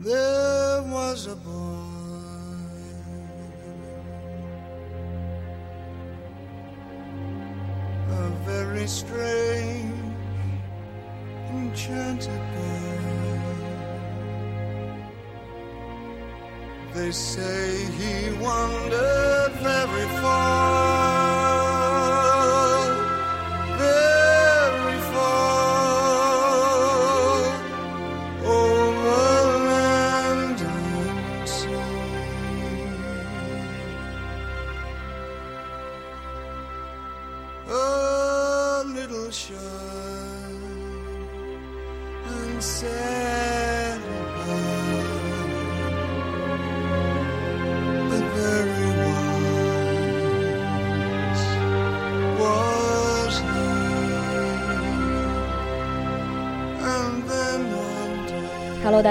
[0.00, 1.88] there was a boy.
[8.10, 9.92] A very strange,
[11.50, 12.98] enchanted boy.
[16.94, 20.77] They say he wandered very far,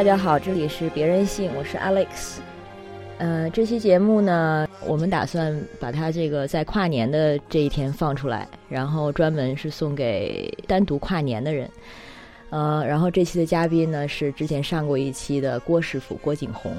[0.08, 2.38] 大家好，这里是别人信，我是 Alex。
[3.18, 11.70] 呃，这期节目呢，我们打算把它这个在跨年的这一天放出来，然后专门是送给单独跨年的人。
[12.52, 16.74] 呃，然后这期的嘉宾呢是之前上过一期的郭师傅郭景红。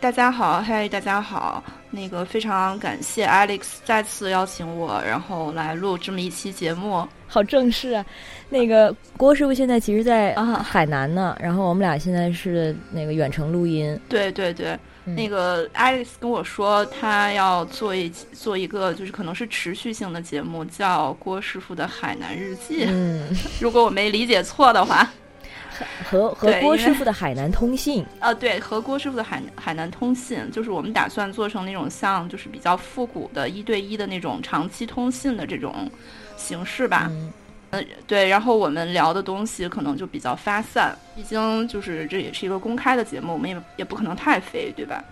[0.00, 7.06] 大家好，嗨，大家好，那个非常感谢 Alex 再次邀请我，然后来录这么一期节目。
[7.32, 8.04] 好正式啊！
[8.48, 13.96] 那个郭师傅现在其实，在啊海南呢，然后我们俩现在是那个远程录音。
[14.08, 22.84] 对对对，嗯那个 Alex 跟我说，他要做一做一个，就是可能是持续性的节目，叫郭师傅的海南日记。
[22.88, 23.28] 嗯，
[23.62, 25.08] 如果我没理解错的话，
[26.04, 28.04] 和和郭师傅的海南通信。
[28.18, 35.88] 啊，对，和郭师傅的海海南通信，就是我们打算做成那种像就是比较复古的一对一的那种长期通信的这种
[36.40, 37.06] 形式吧。
[37.10, 37.32] 嗯
[37.70, 45.04] 呃，对，然后我们聊的东西可能就比较发散，毕竟就是这也是一个公开的节目，我们也也不可能太飞，对吧？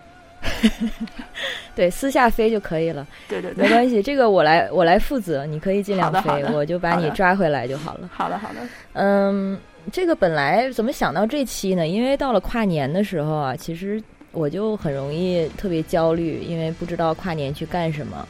[1.77, 8.11] 对，私下飞就可以了，对对对，没关系，这个我来我来负责，你可以尽量飞，我就把你抓回来就好了。
[8.13, 8.61] 好的好的，
[8.95, 9.57] 嗯，
[9.93, 11.87] 这个本来怎么想到这期呢？
[11.87, 14.03] 因为到了跨年的时候啊，其实
[14.33, 18.27] 我就很容易特别焦虑，因为不知道跨年去干什么。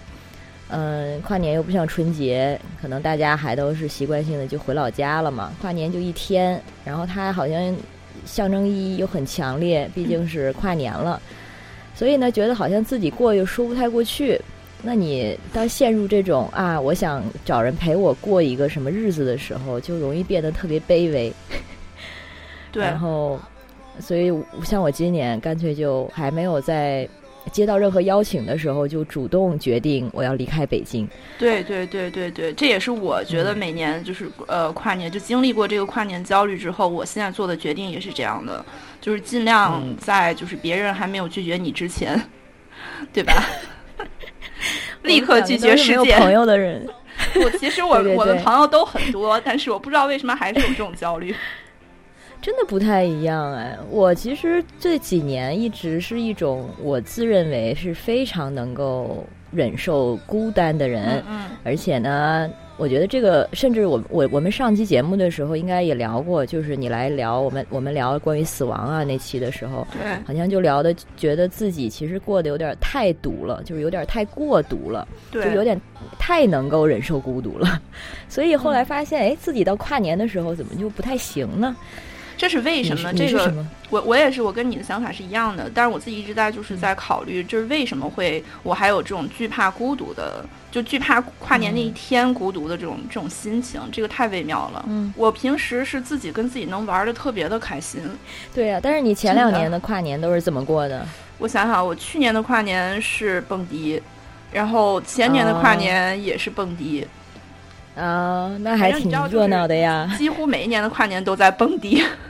[0.71, 5.53] 嗯，跨年又不像春节，可能大家还都是习惯性的就回老家了嘛。
[5.61, 7.77] 跨年就一天，然后它好像
[8.27, 11.21] 象征意义又很强烈，毕竟是跨年了，
[11.95, 14.41] 所以呢，觉得好像自己过又说不太过去。
[14.83, 21.33] 那你当陷入这种啊，我想找人陪我过一个什么日子的时候，就容易变得特别卑微。
[22.71, 23.41] 对 然后，
[23.99, 24.31] 所以
[24.65, 27.09] 像我今年干脆就还没有在
[27.51, 31.09] 接到任何邀请的时候，就主动决定我要离开北京。
[31.39, 38.65] 对对对对对，这也是我觉得每年就是呃跨年就经历过这个跨年焦虑之后，我现在做的决定也是这样的，
[39.01, 42.21] 就是尽量嗯在就是别人还没有拒绝你之前，
[43.13, 43.45] 对吧？
[45.03, 46.17] 立刻拒绝世界。
[46.19, 46.87] 朋友的人。
[47.43, 51.35] 我其实我 我的朋友都很多，但是我不知道为什么还是有这种焦虑。
[52.41, 53.77] 真的不太一样哎！
[53.91, 75.81] 我其实这几年一直是一种我自认为是非常能够忍受孤单的人，嗯而且呢，我觉得这个甚至我我我们上期节目的时候应该也聊过，就是你来聊我们我们聊关于死亡啊那期的时候，对好像就聊的觉得自己其实过得有点太毒了，就是有点太过毒了，就，有点
[76.19, 77.81] 太能够忍受孤独了，
[78.29, 81.75] 所以后来发现，哎，自己到跨年的时候怎么就不太行呢？
[82.39, 83.13] 这是为什么？
[83.13, 83.53] 这个？
[83.91, 94.85] 我我也是，我跟你的想法是一样的，但是我自己一直在就是在考虑，就是为什么会我还有这种惧怕孤独的，就惧怕跨年那一天孤独的这种这种心情，这个太微妙了。
[94.87, 98.01] 嗯，我平时是自己跟自己能玩的特别的开心。
[98.55, 101.05] 对呀、但是你前两年的跨年都是怎么过的？
[101.39, 104.01] 我想想，我去年的跨年是蹦迪，
[104.53, 107.07] 然后前年的跨年也是蹦迪，
[107.97, 112.05] 啊，那还挺热闹的呀，几乎每一年的跨年都在蹦迪。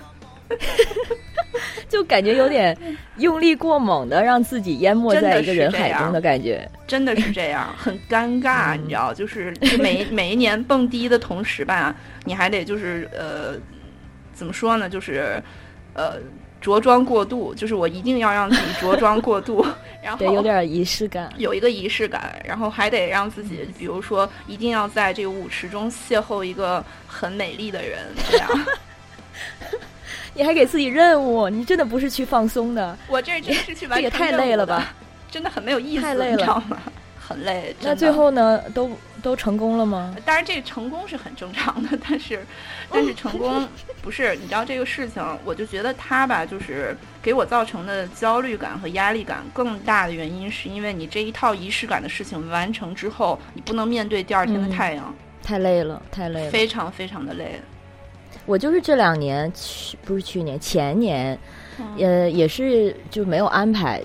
[1.89, 2.77] 就感觉有点
[3.17, 6.69] 用力过猛的，让自己淹没在一个人海中的感觉。
[6.87, 13.55] 真的是这样，很尴尬，嗯你知道，就是 就每每一年蹦迪的同时吧，你还得就是呃，
[14.35, 15.43] 怎么说呢，就是
[15.95, 16.17] 呃
[16.61, 19.65] 着装过度，就是我一定要让自己着装过度，
[20.03, 21.33] 然后得，有点仪式感。
[21.39, 27.99] 有一个仪式感，然后还得让自己，比如说一定要在这个舞池中邂逅一个很美丽的人，
[28.31, 28.49] 这样。
[30.39, 32.97] 你还给自己任务，你真的不是去放松的。
[33.09, 34.95] 我这真是这也去完成太累了吧？
[35.29, 36.79] 真的很没有意思，太累了你知道吗？
[37.19, 37.75] 很累。
[37.81, 38.89] 那最后呢，都
[39.21, 40.15] 都成功了吗？
[40.25, 42.47] 当然，这个成功是很正常的， 但是，
[42.89, 43.67] 但是成功
[44.01, 55.13] 不是你知道这个事情，我就觉得他吧，就是给我造成的焦虑感和压力感更大的原因，是因为你这一套仪式感的事情完成之后，你不能面对第二天的嗯太阳，
[55.43, 56.51] 太累了，太累了。
[56.53, 57.61] 非常非常的累。
[58.49, 61.39] 我就是这两年，去不是去年，前年，
[61.79, 64.03] 嗯呃，也是就没有安排，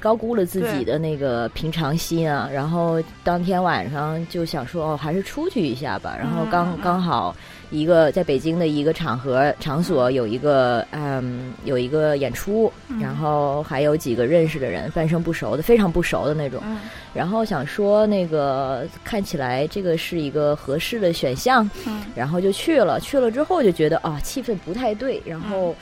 [0.00, 2.50] 高估了自己的那个平常心啊。
[2.52, 6.16] 然后当天晚上就想说，哦，还是出去一下吧。
[6.18, 7.34] 然后刚、刚好
[7.70, 16.60] 一个在北京的一个场合场所有一个嗯有一个演出，嗯然后还有几个认识的人，半生不熟的，非常不熟的那种。
[16.64, 16.78] 嗯
[17.14, 22.98] 然后想说那个看起来这个是一个合适的选项，嗯然后就去了。
[22.98, 25.22] 去了之后就觉得啊，气氛不太对。
[25.24, 25.74] 然后，嗯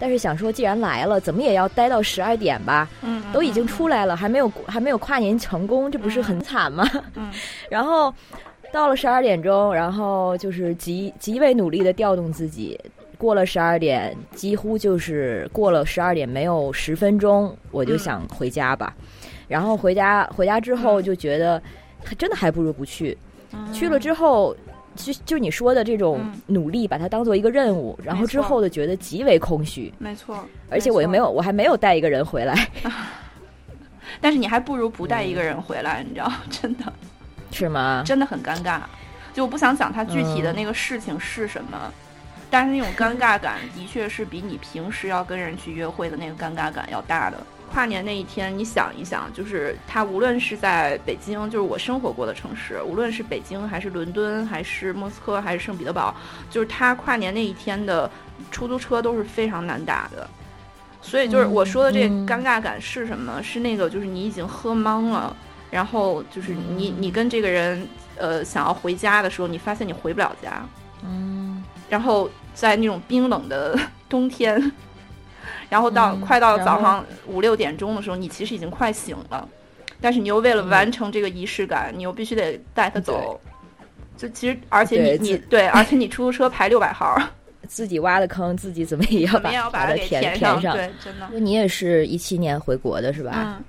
[0.00, 2.88] 但是想说，既然来了，怎么也要待到十二点吧？
[3.02, 6.88] 嗯，都已经出来了，还没有还没有跨年成功，这不是很惨吗？
[7.16, 7.28] 嗯
[7.68, 8.14] 然后
[8.72, 12.78] 到了十二点钟，然后就是极极为努力的调动自己。
[13.16, 17.98] 过了十二点，几乎就是过了十二点没有十分钟，我就嗯。
[17.98, 18.94] 想回家吧。
[19.48, 21.60] 然后回家回家之后就觉得，
[22.04, 23.18] 还真的还不如不去。
[23.52, 23.72] 嗯。
[23.72, 24.54] 去了之后，
[24.94, 26.40] 就就你说的这种嗯。
[26.46, 30.38] 努力，把它当做一个任务，然后之后的觉得极为空虚，没错，
[30.70, 32.54] 而且我又没，有，我还没有带一个人回来，
[34.20, 36.84] 但是你还不如不带一个人回来，你知道， 真的
[37.50, 38.02] 是吗？
[38.04, 38.80] 真的很尴尬。
[39.34, 41.92] 就我不想讲它具体的嗯那个事情是什么，
[42.50, 47.38] 但是那种尴尬感的确是比你平时要跟人去约会的那个尴尬感要大的。
[47.70, 56.14] 跨年那一天，你想一想，就是他无论是在北京，就是我生活过的城市，无论是北京还是伦敦，还是莫斯科，还是圣彼得堡，
[56.50, 58.10] 就是他跨年那一天的
[58.50, 60.26] 出租车都是非常难打的。
[61.02, 63.42] 所以就是我说的这尴尬感是什么？
[63.42, 65.36] 是那个就是你已经喝懵了，
[65.70, 67.86] 然后就是你你跟这个人
[68.16, 70.66] 呃想要回家的时候，你发现你回不了家，
[71.04, 73.78] 嗯，然后在那种冰冷的
[74.08, 74.72] 冬天，
[75.68, 79.48] 然后到、嗯快到早上五六点钟的时候，你其实已经快醒了，
[80.00, 83.40] 但是你又为了嗯完成这个仪式感，你又必须得带他走。
[84.16, 87.16] 就其实，而且你你对，而且你出租车排六百号，
[87.68, 90.60] 自己挖的坑，自己怎么也要把把它填上。
[90.60, 90.74] 上。
[90.74, 91.38] 对，真的。
[91.38, 93.32] 你也是一七年回国的是吧？
[93.36, 93.64] 嗯，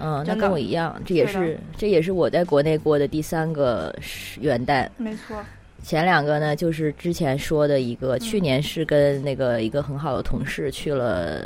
[0.00, 3.94] 嗯，那跟我一样，这也是是这也是我在国内过的第三个
[4.40, 4.88] 元旦。
[4.96, 5.36] 没错。
[5.82, 11.40] 前两个呢，就是之前说的一个，嗯去年是跟那个一个很好的同事去了，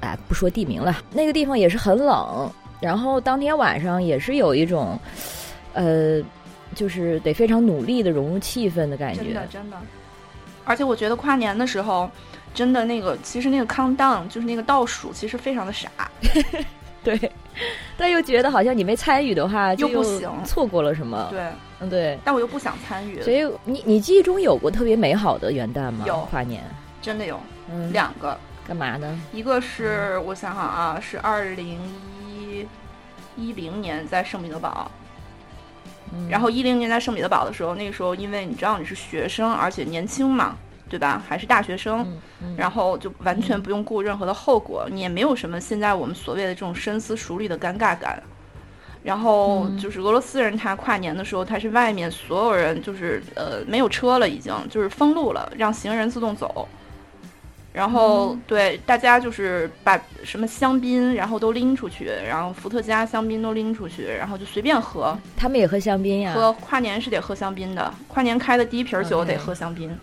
[0.00, 2.50] 哎，不说地名了，那个地方也是很冷，
[2.80, 4.98] 然后当天晚上也是有一种，
[5.74, 6.22] 呃，
[6.74, 9.46] 就是得非常努力的融入气氛的感觉真的。
[9.52, 9.76] 真的。
[10.64, 12.10] 而且我觉得跨年的时候，
[12.54, 15.88] 真的那个其实那个 countdown 就是那个倒数，其实非常的傻。
[17.04, 17.16] 对，
[17.96, 21.28] 但又觉得好像你没参与的话，就又不行错过了什么。
[21.30, 21.40] 对，
[21.80, 22.18] 嗯，对。
[22.24, 26.04] 但我又不想参与，所以你你记忆中有过特别美好的元旦吗？
[26.06, 26.62] 有跨年，
[27.00, 29.18] 真的有嗯，两个，干嘛呢？
[29.32, 31.78] 一个是我想想啊，是二零
[32.28, 32.66] 一
[33.36, 34.90] 一零年在圣彼得堡，
[36.12, 40.56] 嗯然后一零年在圣彼得堡的时候，那个时候因为你知道你是学生，而且年轻嘛，
[40.88, 41.22] 对吧？
[41.26, 48.22] 还是大学生，嗯嗯然后就完全不用顾任何的后果，你也没有什么现在我们所谓的这种深思熟虑的尴尬感。
[49.02, 56.68] 然后嗯就是俄罗斯人，他跨年的时候，他是外面所有人就是呃没有车了，已经就是封路了，让行人自动走。
[57.72, 65.14] 然后、嗯对大家就是把什么香槟，然后都拎出去，然后伏特加香槟都拎出去，然后就随便喝。
[65.36, 66.32] 他们也喝香槟呀。
[66.32, 69.94] 喝跨年是得喝香槟的，跨年开的第一瓶酒得喝香槟。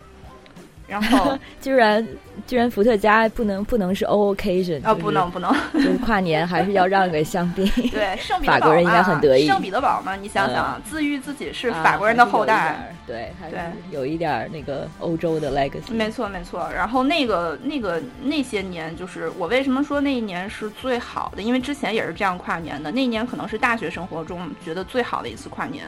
[0.93, 2.07] 然后 居然
[2.45, 7.65] 居然伏特加不能不能是 all occasion 啊，不能，不能，就是跨年还是要让给香槟。
[7.89, 15.91] 对， 圣彼得堡法国人应该很得意嘛圣彼得堡嘛，你想想，自愈自己是啊法国人的后代，对，还对是有一点儿那个欧洲的 legacy。
[15.91, 16.69] 没错没错。
[16.75, 21.41] 然后那个那个那些年，就是我为什么说那一年是最好的？
[21.41, 25.85] 因为之前也是这样跨年的，那一年可能是大学生活中觉得最好的一次跨年，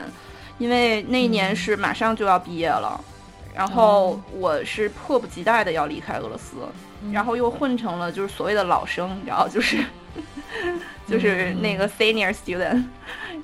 [0.58, 3.00] 因为那一年是马上就要毕业了。
[3.56, 6.58] 然后我是迫不及待的要离开俄罗斯，
[7.14, 9.78] 然后又混成了就是所谓的老生，你知道，就是
[11.08, 12.84] 就是那个 senior student，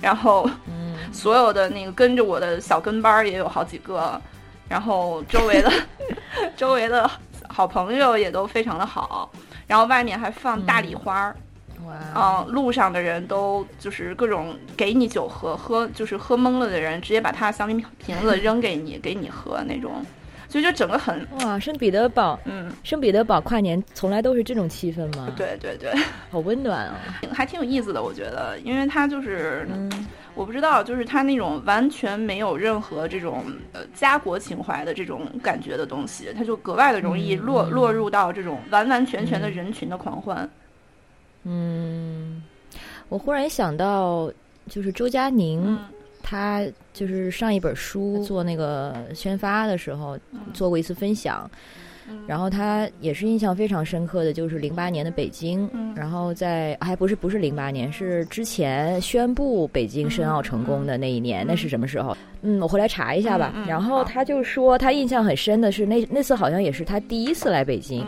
[0.02, 4.20] 然后嗯，所有的那个跟着我的小跟班儿也有好几个，
[4.68, 5.72] 然后周围的
[6.58, 7.10] 周围的
[7.48, 9.32] 好朋友也都非常的好，
[9.66, 11.36] 然后外面还放大礼花儿，哇，
[12.16, 20.04] 嗯，路上的人都就是各种给你酒喝，喝就是喝懵了的人直接把他香槟瓶子扔给你，给你喝那种。
[20.50, 25.94] 所以就整个很哇，圣彼得堡，嗯，圣彼得堡跨年从来都是这种气氛吗？，对对对，
[26.30, 26.96] 好温暖啊！
[27.34, 29.66] 还挺有意思的，我觉得，因为它就是。
[29.72, 33.44] 嗯我不知道，就是它那种完全没有任何这种
[33.74, 40.38] 呃家国情怀的这种感觉的东西，它就格外的容易落、落入到这种完完全全的人群的狂欢。
[40.38, 40.50] 嗯，
[43.10, 44.32] 我忽然想到，
[44.70, 45.80] 就是周佳宁，嗯
[46.24, 50.18] 他就是上一本书做那个宣发的时候
[50.54, 51.50] 做过一次分享，
[52.08, 62.16] 嗯然后他也是印象非常深刻的，就是零八年的北京，嗯然后在还不是不是零八年，是之前宣布北京申奥成功的那一年，那是什么时候？
[62.44, 63.52] 嗯，我回来查一下吧。
[63.56, 68.06] 嗯嗯然后他就说他印象很深的是那那次好像也是他第一次来北京。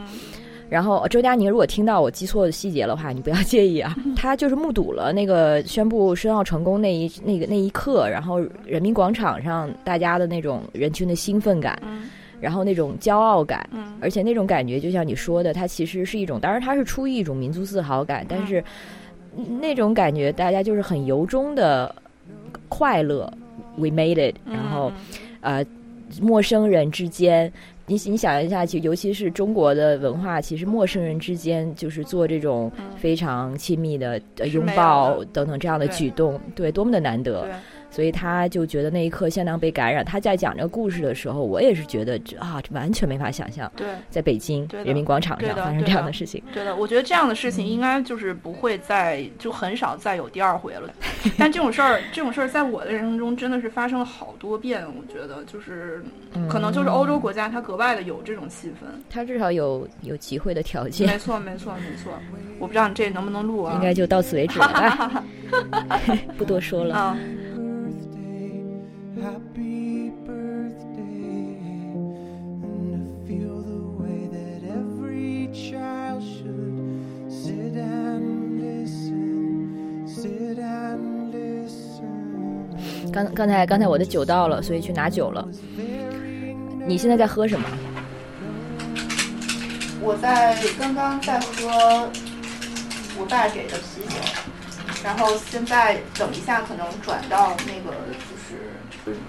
[0.74, 3.96] 嗯然后呃周佳宁，如果听到我记错的细节的话，你不要介意啊。
[4.18, 12.10] 他就是目睹了那个宣布申奥成功那一那个那一刻，然后人民广场上大家的那种人群的兴奋感，嗯
[12.42, 18.64] 然后那种骄傲感，嗯而且那种感觉就像你说的，它其实是一种，当然它是出于一种民族自豪感，但是
[19.62, 21.94] 那种感觉大家就是很由衷的
[22.68, 23.32] 快乐
[23.78, 24.92] ，we made it，然后
[25.42, 25.64] 呃，
[26.20, 27.54] 陌生人之间。
[27.86, 37.46] 你你想一下，就尤其是中国的文化，其实陌生人之间就是做这种非常亲密的、呃、拥抱等等这样的举动，对，多么的难得。
[37.94, 40.04] 对，所以他就觉得那一刻相当被感染。
[40.04, 46.44] 他在讲这个故事的时候，我也是觉得这啊，这完全没法想象，对在北京人民广场上发生这样的的事情。
[46.54, 50.90] 对的，我觉得这样的事情应该就是不会再就很少再有第二回了。
[51.38, 54.84] 但这种事儿，这种事儿在我的人生中真的是发生了好多遍。
[54.86, 56.04] 我觉得就是
[56.50, 58.86] 可能就是欧洲国家它格外的有这种气氛。
[59.10, 62.12] 他至少有有集会的条件没，错，没错，没错。
[62.60, 63.74] 我不知道你这能不能录啊？
[63.76, 64.72] 应该就到此为止了。
[65.90, 66.00] 来，
[66.38, 67.16] 不多说了。
[69.24, 71.56] Happy birthday,
[72.62, 82.12] and I feel the way that every child should sit and listen, sit and listen.
[83.14, 85.48] 刚刚才刚才我的酒到了，所以去拿酒了。
[86.86, 87.66] 你现在在喝什么？
[90.02, 92.10] 我在刚刚在喝
[93.18, 94.18] 我爸给的啤酒，
[95.02, 98.60] 然后现在等一下可能转到那个就是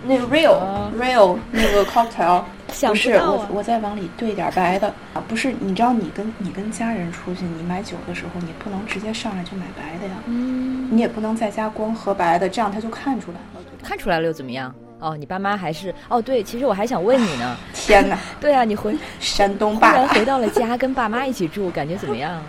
[0.07, 2.43] 那个 real、哦 real 那个 cocktail。
[2.73, 5.23] 想不是我我再往里兑点白的啊！
[5.29, 14.75] 不是，你知道你跟你跟家人出去，你买酒的时候，你不能直接上来就买白的呀，嗯，你也不能在家光喝白的，这样他就看出来了，看出来了又怎么样？
[14.99, 17.57] 哦，你爸妈还是哦，对，其实我还想问你呢。
[17.75, 22.43] 天哪， 对啊，你回山东突然回到了家，跟爸妈一起住，感觉怎么样？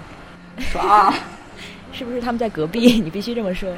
[0.58, 1.14] 爽！
[1.96, 3.00] 是不是他们在隔壁？
[3.02, 3.72] 你必须这么说。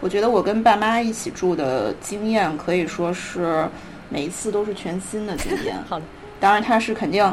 [0.00, 3.66] 我觉得我跟爸妈一起住的经验可以说是
[4.08, 5.76] 每一次都是全新的经验。
[5.88, 6.04] 好的，
[6.38, 7.30] 当然他是肯定，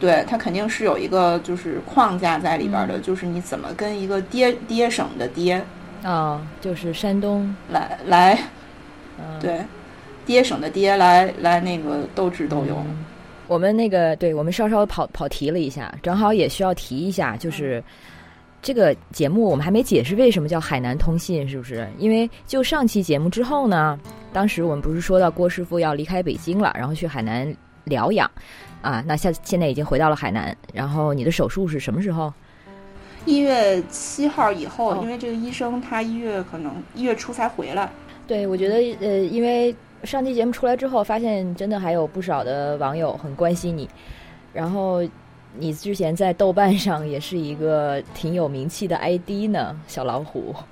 [0.00, 5.62] 对它肯定是有一个就是框架在里边嗯的，就是你怎么跟一个爹爹省的爹
[6.04, 8.38] 哦，就是山东，来来
[9.18, 9.60] 嗯，对，
[10.24, 12.84] 爹省的爹来来那个斗智斗勇。
[12.88, 13.04] 嗯
[13.48, 17.80] 我们那个，对我们稍稍跑跑题了一下，正好也需要提一下，就是
[18.66, 21.88] 这个节目我们还没解释为什么叫海南通信，是不是？
[21.98, 23.96] 因为就上期节目之后呢，
[24.32, 27.54] 当时我们不是说到郭师傅要离开北京了，然后去海南
[27.84, 28.28] 疗养
[28.82, 32.34] 啊，那现现在已经回到了海南，然后你的手术是什么时候？
[33.24, 37.88] 一月七号以后，哦因为这个医生他一月可能一月初才回来，
[38.26, 43.88] 对，我觉得呃，因为上期节目出来之后，发现真的还有不少的网友很关心你，
[44.52, 45.04] 然后
[45.58, 50.54] 你之前在豆瓣上也是一个挺有名气的 ID 呢，小老虎。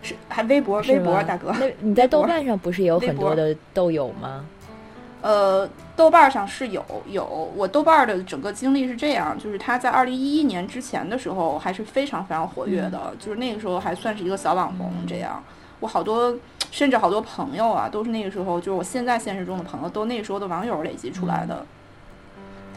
[0.00, 4.44] 是还微博微博大哥，那你在豆瓣上不是也有很多的豆友吗？
[5.20, 15.42] 呃，豆瓣上是有有，我豆瓣的整个经历是这样，就是他在二零一一年之前的时候还是非常非常活跃的，就是那个时候还算是一个小网红这样。
[15.80, 16.32] 我好多
[16.70, 21.66] 甚至好多朋友啊，都是那个时候，就是我现在现实中的朋友，都那个时候的网友累积出来的。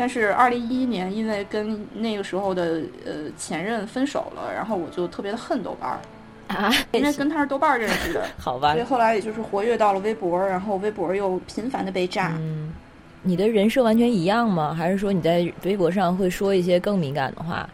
[0.01, 5.99] 但是二零一一年，因为跟那个时候的呃前任分手了，然后我就特别的恨豆瓣儿，
[6.47, 12.33] 啊，因为跟他是豆瓣儿认识的， 好吧所以，后来也就是活跃到了微博，然后微博又频繁的被炸。
[12.39, 12.73] 嗯，
[13.21, 14.73] 你的人设完全一样吗？
[14.73, 17.69] 还是说你在微博上会说一些更敏感的话？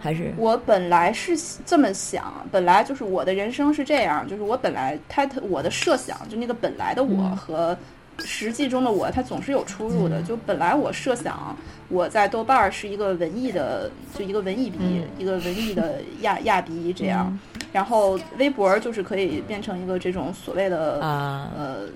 [0.00, 7.76] 还是我本来是这么想，本来就是我的人生是这样，就是我本来他他我的设想，就那个本来的我嗯和
[8.18, 10.22] 实际中的我，它总是有出入的。
[10.22, 11.56] 就本来我设想
[11.88, 17.38] 我在豆瓣儿是一个文艺的，就一个文艺逼，嗯一个文艺的亚亚逼这样，
[17.72, 21.86] 然后微博就是可以变成一个这种所谓的、啊，呃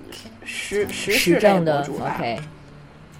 [0.43, 2.19] 时时事时类博主吧。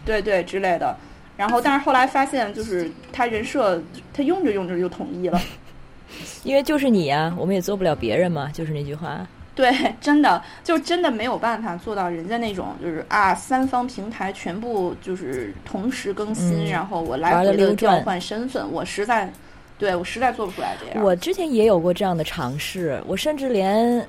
[0.06, 0.96] 对对之类的。
[1.36, 3.80] 然后，但是后来发现，就是他人设，
[4.12, 5.40] 他用着用着就统一了。
[6.44, 9.28] 因为就是你呀，我们也做不了别人嘛，就是那句话。
[9.58, 19.34] 对，真的就真的没有办法做到人家那种，就是啊，三方平台全部就是同时更新，嗯然后我来回的溜转调换身份，我实在，
[19.80, 21.04] 对我实在做不出来这样。
[21.04, 24.08] 我之前也有过这样的尝试，我甚至连、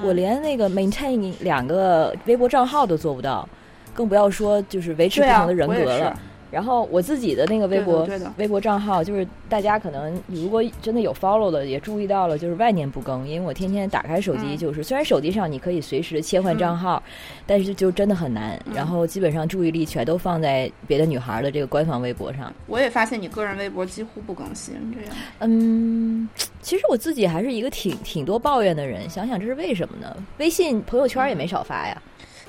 [0.00, 3.48] 我连那个 maintain 两个微博账号都做不到，
[3.92, 6.16] 更不要说就是维持不同的人格了。
[6.54, 17.02] 然后我自己的那个微博微博账号，就是大家可能如果真的有 follow 的，也注意到了，就是万年不更，因为我天天打开手机，嗯就是、虽然手机上你可以随时切换账号，
[17.44, 18.56] 但是就真的很难。
[18.66, 22.52] 嗯然后基本上注意力全都放在别的女孩的这个官方微博上。
[22.66, 25.16] 我也发现你个人微博几乎不更新，这样。
[25.40, 26.28] 嗯，
[26.62, 30.16] 其实我自己还是一个挺挺多抱怨的人，想想这是为什么呢？
[30.38, 32.00] 微信朋友圈也没少发呀。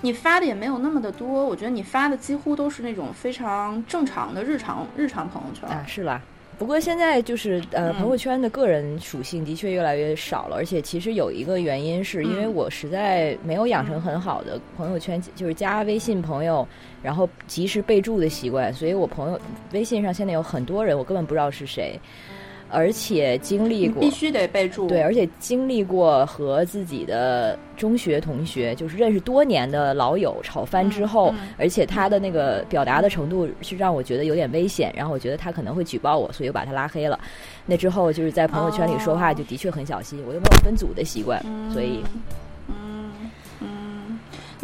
[0.02, 5.68] 你发的也没有那么的多，我觉得你发的几乎都是那种非常正常的日常日常朋友圈。
[5.70, 6.22] 啊，是啦。
[6.58, 16.66] 不过现在就是呃，嗯朋友圈的个人属性的确越来越少了，而且其实有一个原因是因为嗯我实在没有养成很好的朋友圈，就是加微信朋友，
[17.04, 19.38] 然后及时备注的习惯，所以我朋友
[19.74, 22.00] 微信上现在有很多人，我根本不知道是谁，
[22.70, 24.88] 而且经历过必须得备注。
[24.88, 37.20] 对，而且经历过和自己的中学同学，就是认识多年的老友吵翻之后，嗯嗯而且他的那个表达的程度是让我觉得有点危险，然后我觉得他可能会举报我，所以我把他拉黑了。
[37.66, 41.42] 那之后就是在朋友圈里说话哦就的确很小心，我又没有分组的习惯，
[41.72, 42.00] 所以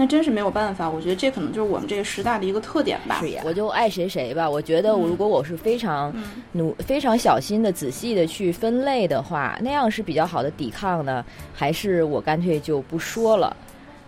[0.01, 0.89] 那真是没有办法。
[0.89, 3.21] 我觉得这可能就是我们这个时代的一个特点吧。
[3.43, 4.49] 我就爱谁谁吧。
[4.49, 13.55] 我觉得我如果我是非常嗯努、非常小心的、仔细的去分类的话，那样是比较好的抵抗呢，还是我干脆就不说了？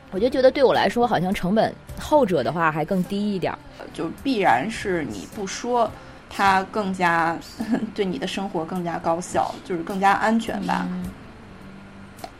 [0.09, 3.59] 我就觉得对我来说，好像成本后者的话还更低一点儿。
[3.93, 5.87] 就必然是你不说，
[6.27, 7.37] 它更加
[7.93, 10.87] 对你的生活更加高效，就是更加安全吧。
[10.89, 11.03] 嗯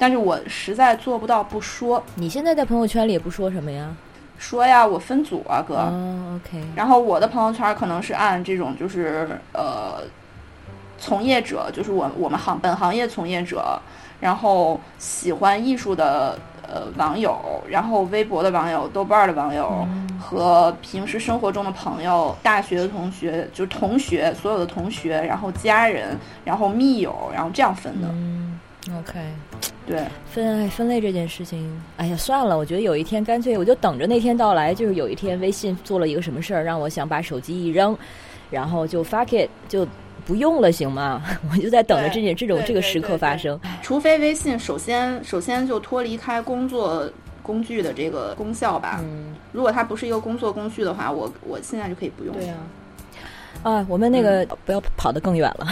[0.04, 3.90] 但是我实在做不到不说，你现在在朋友圈里也不说什么呀？
[4.38, 5.76] 说呀，我分组啊，哥。
[5.76, 10.04] 哦，OK，然后我的朋友圈可能是按这种就是呃，
[11.00, 13.80] 从业者，就是我我们行本行业从业者，
[14.20, 16.38] 然后喜欢艺术的
[16.68, 17.40] 呃网友，
[17.70, 19.88] 然后微博的网友、豆瓣儿的网友、
[20.20, 28.10] 和平时生活中的朋友、大学的同学，就是同学所有的同学，然后家人，然后密友，然后这样分的。
[28.12, 28.53] 嗯
[29.00, 29.20] ，OK。
[29.86, 37.98] 对，分爱分类这件事情，哎呀，算了，我觉得有一天干脆我就等着那天到来，就是有一天微信做了一个什么事儿，让我想把手机一扔，
[38.50, 39.86] 然后就 fuck it，就
[40.26, 41.22] 不用了，行吗？
[41.52, 43.60] 我就在等着这件这种这个时刻发生。
[43.82, 49.02] 除非微信首先首先就脱离开工作工具的这个功效吧。
[49.04, 52.34] 嗯，如果它不是一个工作工具的话，我我现在就可以不用。
[52.36, 52.56] 对呀、
[53.64, 55.68] 啊，我们那个、不要跑得更远了，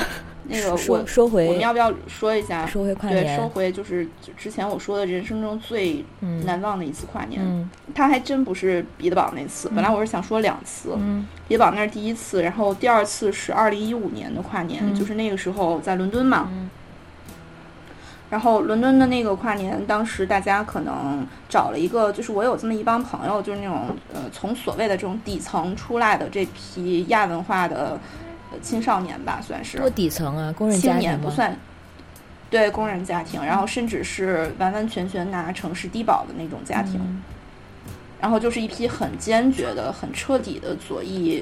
[0.47, 2.65] 那个我说回我们要不要说一下？
[2.65, 9.69] 收回跨对，年说回就是之前我说的人生中最嗯难忘的一次跨年，嗯它还真不是彼得堡那次。
[9.69, 16.49] 本来我是想说两次，嗯彼得堡那是第一次，然后第二次是二零一五年的跨年，嗯就是那个时候在伦敦嘛。
[16.51, 16.69] 嗯
[18.31, 27.99] 然后伦敦的那个跨年，当时大家可能找了一个，就是我有这么一帮朋友，就是那种呃从所谓的这种底层出来的这批亚文化的呃
[28.61, 31.15] 青少年吧，算是多底层啊，工人青家庭吗？
[31.17, 31.55] 年不算。
[32.49, 37.23] 对工人家庭，然后甚至是完完全全拿城市低保的那种家庭，嗯
[38.19, 41.41] 然后就是一批很坚决的、很彻底的左翼，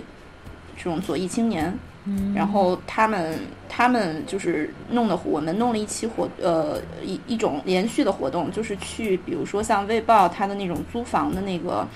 [0.77, 11.87] 这种左翼青年，嗯然后他们他们就是弄的，我们弄了一期活呃一一种连续的活动，就是去比如说像卫报它的那种租房的那个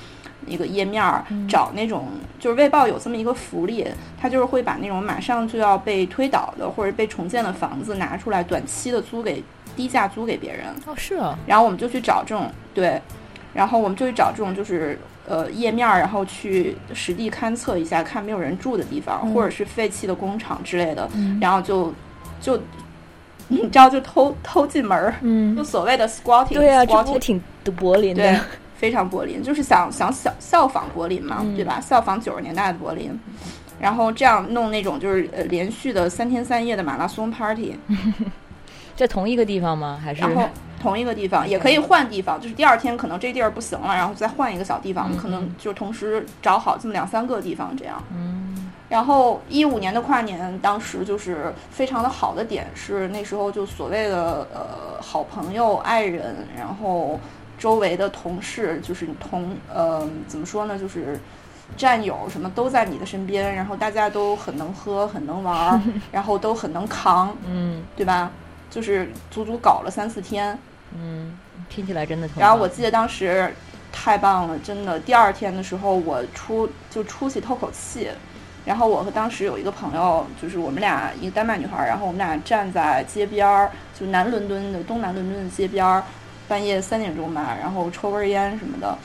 [0.48, 2.08] 那个页面儿，找那种
[2.40, 3.88] 就是卫报有这么一个福利，
[4.20, 9.44] 它就是会把那种马上就要被推倒的或者被重建的房子拿出来短期的租给
[9.76, 13.02] 低价租给别人，哦是啊，然后我们就去找这种对，
[13.54, 19.34] 然后我们就去找这种就是呃页面儿，然后去实地勘测一下，看没有人住的地方，嗯。
[19.34, 21.40] 或者是废弃的工厂之类的，嗯。
[21.42, 21.94] 然后就
[22.40, 22.60] 就
[23.50, 25.56] 你知道就偷偷进门儿，嗯。
[25.56, 27.42] 就，所谓的 squatting，对啊，这不挺
[27.76, 28.32] 柏林对。
[28.32, 28.40] 的，，
[28.84, 31.80] 非常柏林，就是想想效效仿柏林嘛，嗯对吧？
[31.80, 33.18] 效仿九十年代的柏林，
[33.80, 37.78] 然后这样弄那种就是呃连续的三天三夜的马拉松 party，
[38.98, 39.98] 在同一个地方吗？
[40.04, 40.50] 还是然后
[40.82, 48.04] 同一个地方也可以换地方，就是第二天可能这地儿不行了，然后再换一个小地方，嗯可能就同时找好这么两三个地方这样。
[48.14, 57.18] 嗯然后一五年的跨年，当时就是非常的好的点是那时候就所谓的呃好朋友、爱人，然后
[57.64, 61.18] 周围的同事，就是同呃怎么说呢，就是
[61.78, 68.30] 战友什么都在你的身边，然后大家都很能喝，很能玩儿， 然后都很能扛，嗯对吧？
[68.70, 70.60] 就是足足搞了三四天，
[70.94, 72.42] 嗯，听起来真的挺。
[72.42, 73.50] 然后我记得当时
[73.94, 75.00] 太棒了，真的。
[75.00, 78.10] 第二天的时候，我出就出去透口气。
[78.66, 86.04] 然后我和当时有一个朋友，就是我们俩一个丹麦女孩儿，然后我们俩站在街边儿，就南伦敦的东南伦敦的街边儿，
[86.48, 88.98] 半夜三点钟吧，然后抽根烟什么的。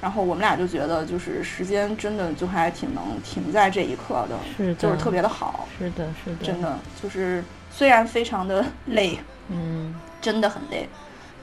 [0.00, 4.74] 然后我们俩就觉得，就是时间真的就还挺能停在这一刻的，是的。
[4.74, 9.94] 就是特别的好，是的，是的，真的就是虽然非常的累，嗯。
[10.18, 10.88] 真的很累，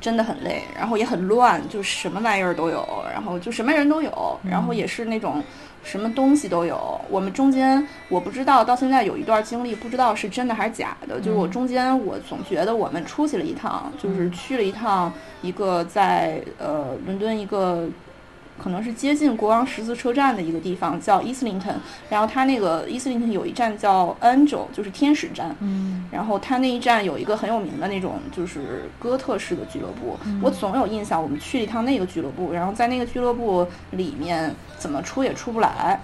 [0.02, 5.42] 真的很累，然后也很乱，就什么玩意儿都有，然后就什么人都有，然后也是那种
[5.84, 7.00] 什么东西都有。
[7.10, 11.20] 我们中间我不知道，到现在有一段经历，不知道是真的还是假的。
[11.20, 17.88] 就是我中间我总觉得我们出去了一趟，就是去了一趟一个在呃伦敦一个。
[18.64, 21.76] 可能是接近国王十字车站的一个地方，叫伊斯林顿。
[22.10, 25.54] 然后它那个伊斯林顿有一站叫 Angel，就是天使站。
[25.60, 30.18] 嗯然后它那一站有一个很有名的那种，就是哥特式的俱乐部。
[30.42, 36.00] 我总有印象，我们去了一趟那个俱乐部，然后在那个俱乐部里面怎么出也出不来，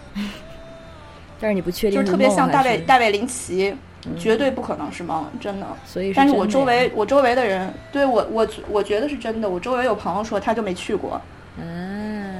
[1.39, 3.73] 但是你不确定就是特别像大卫大卫林奇，
[4.17, 5.67] 绝对不可能是梦，真的。
[5.85, 11.21] 所以但是我周围我周围的人对我我我觉得是真的，我周围有朋友说他就没去过，
[11.57, 12.38] 嗯，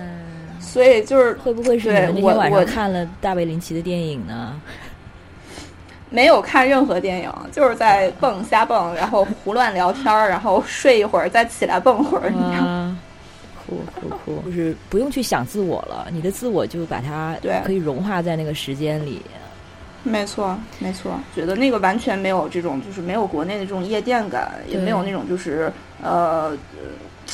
[0.59, 4.59] 所以就是会不会是我们那天晚我上看了大卫林奇的电影呢？
[6.11, 12.67] 没有看任何电影，就是在蹦瞎蹦，然后胡乱聊天儿，然后睡一会儿，再起来蹦会儿，你知道吗？
[12.67, 12.97] 啊，
[13.67, 19.21] 酷酷酷，就是不用去想自我了，你的自我就把它对可以融化在那个时间里。
[20.01, 26.57] 没错，没错，觉得那个完全没有这种，就是没有国内的这种夜店感，也没有那种就是呃，呃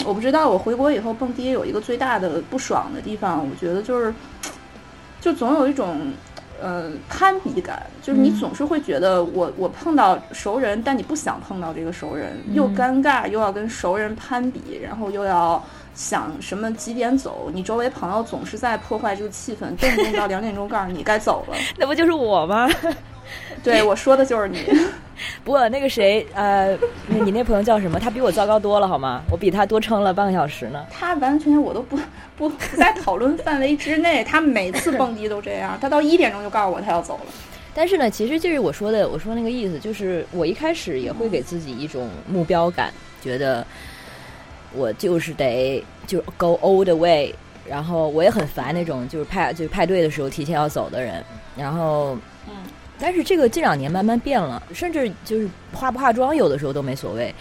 [0.04, 4.14] 我不知道我回国以后蹦迪有一个最大的不爽的地方，我觉得就是，
[5.22, 6.12] 就总有一种
[6.62, 15.64] 呃攀比感，就是你嗯总是会觉得我我碰到熟人，但你不想碰到这个熟人，又嗯尴尬又要跟熟人攀比，然后又要。
[15.98, 17.50] 想什么几点走？
[17.54, 21.56] 你周围朋友总是在破坏这个气氛，动不动到两点钟告诉你该走了。
[21.80, 22.70] 那不就是我吗？
[23.66, 24.60] 对，我说的就是你。
[25.46, 27.98] 不过那个谁，呃，那你那朋友叫什么？
[28.00, 29.22] 他比我糟糕多了，好吗？
[29.32, 30.86] 我比他多撑了半个小时呢。
[30.92, 31.98] 他完全我都不
[32.38, 34.24] 不不在讨论范围之内。
[34.24, 37.32] 他每次蹦迪都这样，他到一点钟就告诉我他要走了。
[37.74, 43.66] 但是呢，其实就是我说的，我说那个意思，就是我一开始也会给自己一种目标感，觉得
[44.74, 47.34] 我就是得就 go all the way，
[47.66, 51.24] 然后我也很烦那种就是派就是派对的时候提前要走的人，
[51.58, 52.22] 然后嗯，
[53.00, 57.34] 但是这个近两年慢慢变了，甚至就是化不化妆有的时候都没所谓。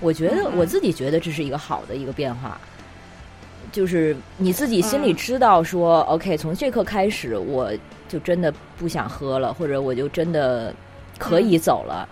[0.00, 2.60] 我觉得我自己觉得这是一个好的一个变化，
[3.72, 7.72] 就是你自己心里嗯知道说、OK，从这刻开始我
[8.08, 10.74] 就真的不想喝了，或者我就真的
[11.18, 12.08] 可以走了。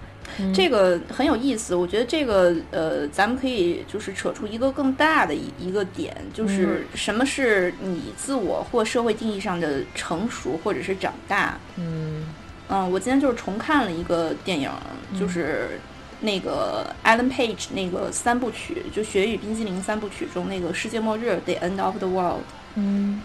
[0.53, 1.77] 这个很有意思。
[1.77, 11.57] 我觉得这个呃，咱们可以就是扯出一个更大的一一个点，就是什么是你自我或社会定义上的成熟或者是长大。
[11.77, 12.27] 嗯嗯，
[12.69, 14.71] 我今天就是重看了一个电影，
[15.19, 15.81] 就是
[16.21, 22.43] 那个 Alan Page 那个三部曲，就《雪与冰激凌》三部曲中那个世界末日 The End of the World。
[22.75, 23.23] 嗯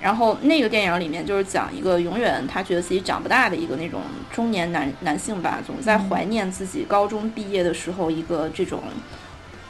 [0.00, 8.82] 然后那个电影里面就是讲一个永远他觉得自己长不大的一个那种中年男男性吧，总在怀念自己高中毕业的时候一个这种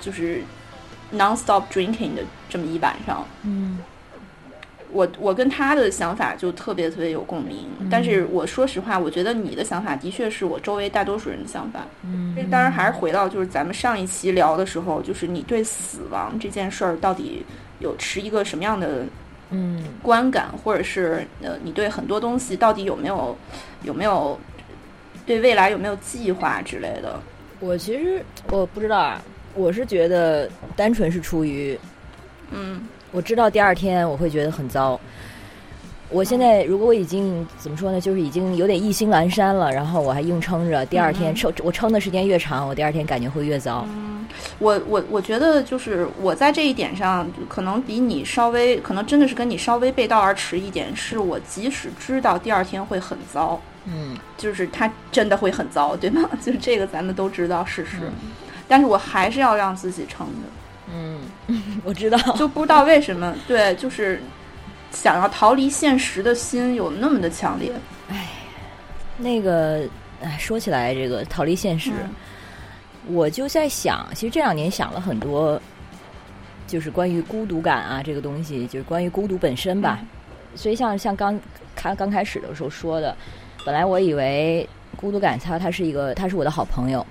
[0.01, 0.43] 就是
[1.13, 3.25] non-stop drinking 的这么一晚上。
[3.43, 3.79] 嗯
[4.94, 11.80] 我我跟他的想法就特别特别有共鸣，但是我说实话，我觉得你的想法的确是我周围大多数人的想法。
[12.04, 17.44] 嗯这当然还是回到就是咱们上一期聊的时候，就是你对死亡这件事儿到底
[17.80, 19.04] 有持一个什么样的
[19.50, 23.37] 嗯观感，或者是呃，你对很多东西到底有没有
[23.83, 24.38] 有没有
[25.26, 27.18] 对未来有没有计划之类的？
[27.61, 29.20] 我其实我不知道啊，
[29.54, 31.76] 我是觉得单纯是出于
[32.50, 34.98] 嗯我知道第二天我会觉得很糟。
[36.11, 43.87] 我现在如果我已经怎么说呢，就是已经有点意兴阑珊了，然后我还硬撑着，第二天嗯撑我撑的时间越长，我第二天感觉会越糟。
[44.59, 56.29] 我我我觉得就是我在这一点上，可能比你稍微，可能真的是跟你稍微背道而驰一点，是我即使知道第二天会很糟，嗯就是它真的会很糟，对吗？
[56.42, 58.12] 就是这个咱们都知道事实，嗯
[58.66, 60.42] 但是我还是要让自己撑着。
[60.94, 61.18] 嗯，
[61.85, 62.16] 我知道。
[62.37, 64.22] 就不知道为什么，对，就是
[64.92, 67.72] 想要逃离现实的心有那么的强烈。
[68.09, 68.28] 哎
[69.16, 69.83] 那个，
[70.22, 72.11] 哎，说起来这个逃离现实，嗯
[73.07, 75.61] 我就在想，其实这两年想了很多，
[76.66, 79.98] 就是关于孤独感啊这个东西，就是关于孤独本身吧。
[80.54, 81.38] 所以像像刚
[81.76, 83.14] 开刚开始的时候说的，
[83.66, 87.07] 本来我以为孤独感它它是一个他是我的好朋友，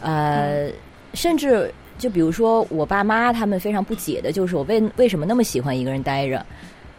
[0.00, 0.70] 呃，
[1.12, 6.44] 甚至就比如说我爸妈他们非常不解的就是我为为什么那么喜欢一个人待着，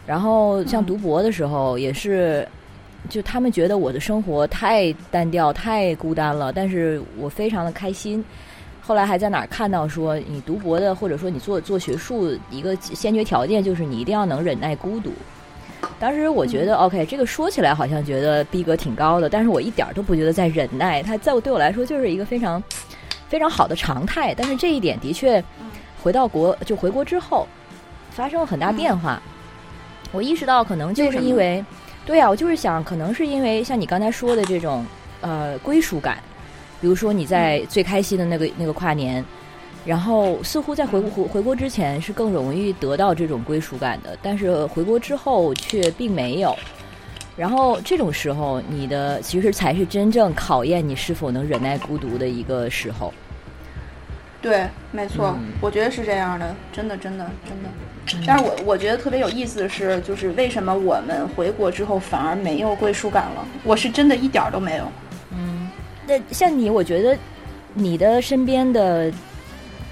[0.06, 2.46] 然后像读博的时候也是，
[3.08, 8.24] 就他们觉得我的生活太单调太孤单了，但是我非常的开心。
[8.80, 15.12] 后来还在哪儿看到说，你读博的或者说你做做学术一个先决条件就是你一定要能忍耐孤独。
[15.98, 22.62] 当时我觉得，OK，这个说起来好像觉得逼格挺高的，但是我一点儿都不觉得在忍耐，它在我对我来说就是一个非常
[23.28, 24.34] 非常好的常态。
[24.34, 25.42] 但是这一点的确，
[26.02, 27.46] 回到国就回国之后，
[28.10, 29.20] 发生了很大变化。
[30.12, 31.64] 我意识到，可能就是因为，
[32.04, 34.86] 对啊，我就是想，可能是因为像你刚才说的这种
[35.20, 36.18] 呃归属感。
[36.80, 39.24] 比如说你在最开心的那个那个跨年，
[39.84, 46.56] 然后似乎在回回回国之前是更容易得到这种归属感的，但是回国之后却并没有。
[47.36, 53.12] 然后这种时候，你的其实才是真正考验你是否能忍耐孤独的一个时候。
[54.40, 57.68] 对，没错，我觉得是这样的，真的，真的，真的。
[58.24, 63.44] 但是我我觉得特别有意思的是，就是为什么我们回国之后反而没有归属感了？
[63.64, 64.84] 我是真的一点儿都没有。
[65.32, 65.68] 嗯
[66.06, 67.18] 那像你，我觉得
[67.74, 69.10] 你的身边的，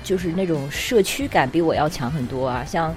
[0.05, 2.65] 就是那种社区感比我要强很多啊。
[2.65, 2.95] 像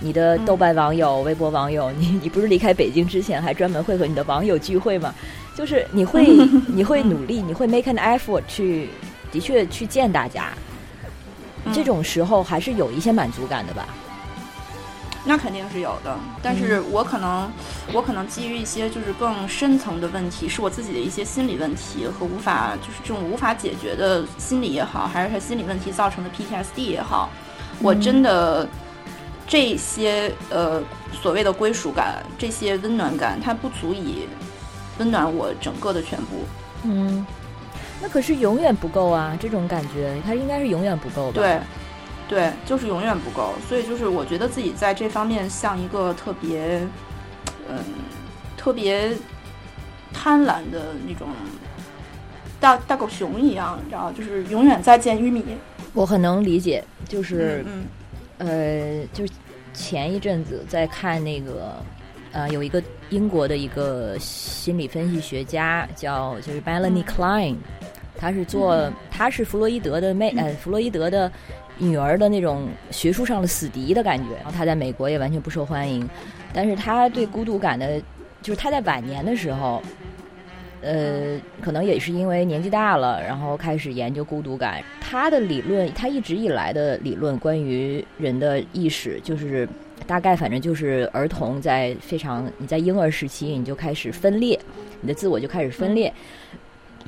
[0.00, 5.14] 你的豆瓣网友、微博网友，你你不是离开北京之前还专门会和你的网友聚会吗？
[5.54, 6.24] 就是你会
[6.66, 8.88] 你会努力，你会 make an effort 去
[9.30, 10.52] 的确去见大家，
[11.72, 13.86] 这种时候还是有一些满足感的吧。
[15.22, 17.52] 那肯定是有的，但是我可能，
[17.92, 27.28] 我可能基于一些就是更深层的问题，是我自己的一些心理问题和无法就是这种无法解决的心理也好，还是他心理问题造成的 PTSD 也好，
[27.82, 28.66] 我真的
[29.50, 30.80] 这些呃
[31.12, 34.28] 所谓的归属感，这些温暖感，它不足以
[34.98, 36.44] 温暖我整个的全部。
[36.84, 37.26] 嗯，
[38.00, 39.36] 那可是永远不够啊！
[39.40, 41.42] 这种感觉，它应该是永远不够的。
[41.42, 41.60] 对。
[42.28, 46.80] 对，就是永远不够，所以就是我觉得自己在这方面像一个特别，
[47.68, 47.76] 嗯，
[48.56, 49.10] 特别
[50.12, 51.26] 贪婪的那种
[52.60, 55.44] 大大狗熊一样，你知道，就是永远在捡玉米。
[55.92, 57.84] 我很能理解，就是嗯，
[58.38, 59.32] 呃，就是
[59.80, 61.74] 前一阵子在看那个，
[62.32, 67.56] 呃，有一个英国的一个心理分析学家叫就是 Melanie Klein，
[68.18, 71.32] 他是做他是弗洛伊德的妹，呃，弗洛伊德的。
[71.82, 76.06] 女儿的那种学术上的死敌的感觉，然后他在美国也完全不受欢迎，
[76.52, 77.98] 但是他对孤独感的，
[78.42, 79.82] 就是他在晚年的时候，
[80.82, 84.82] 呃，可能也是因为年纪大了，然后开始研究孤独感。
[85.00, 89.68] 他的理论，他一直以来的理论关于人的意识，就是
[90.06, 94.58] 大概反正就是儿童在非常你在婴儿时期你就开始分裂，
[95.00, 96.12] 你的自我就开始分裂。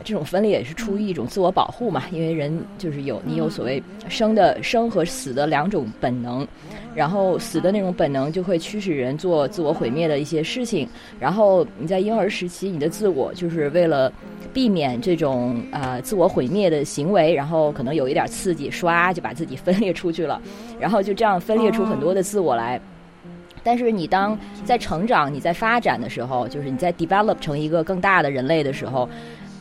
[0.03, 6.47] 这种分裂也是出于一种自我保护嘛，因为人就是有你有所谓生的生和死的两种本能，
[6.95, 14.13] 然后死的那种本能就会驱使人做自我毁灭的一些事情，然后你在婴儿时期，你的自我就是为了
[14.53, 20.41] 避免这种呃自我毁灭的行为，然后可能有一点刺激，唰就把自己 分裂出去了，
[20.79, 22.81] 然后就这样分裂出很多的自我来。
[23.65, 29.09] 但是你当在成长、你在发展的时候，就是你在 develop 成一个更大的人类的时候。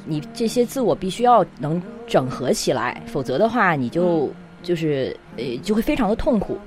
[0.04, 4.28] 你这些自我必须要能整合起来，否则的话，你就
[4.64, 6.58] 就是呃就会非常的痛苦，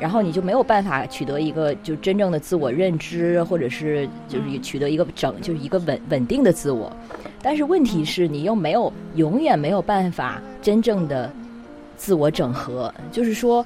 [0.00, 6.90] 然后你就没有办法取得一个就真正的自我认知，或者是就是取得一个整就是一个稳稳定的自我。
[7.42, 11.30] 但是问题是你又没有永远没有办法真正的
[11.96, 13.64] 自我整合，就是说，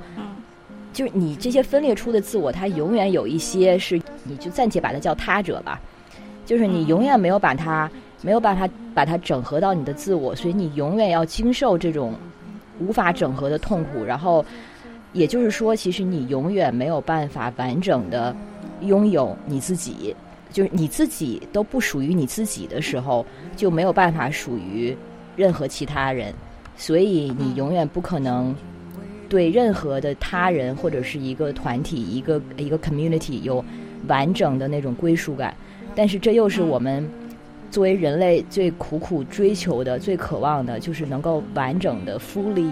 [0.92, 5.80] 就是你这些分裂出的自我，它永远有一些是你就暂且把它叫他者吧，
[6.46, 7.90] 就是你永远没有把它。
[8.24, 12.14] 没有办法把它整合到你的自我，所以你永远要经受这种
[12.78, 14.04] 无法整合的痛苦。
[14.04, 14.46] 然后，
[15.12, 18.34] 也就是说，其实你永远没有办法完整的
[18.80, 20.14] 拥有你自己，
[20.50, 23.24] 就是你自己都不属于你自己的时候，
[23.56, 24.96] 就没有办法属于
[25.36, 26.32] 任何其他人。
[26.76, 28.54] 所以你永远不可能
[29.28, 33.64] 对任何的他人或者是一个团体、一个一个 community 有
[34.08, 35.54] 完整的那种归属感。
[35.94, 37.08] 但是这又是我们。
[37.70, 42.68] 作为人类最苦苦追求的、最渴望的，就是能够完整的 fully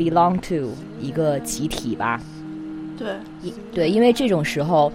[0.00, 2.18] belong to 一个集体吧。
[2.96, 3.12] 对，
[3.72, 4.90] 对，因为这种时候，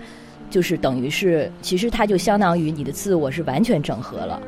[0.50, 4.42] 就是等于是，其实它就相当于你的自我是完全整合了，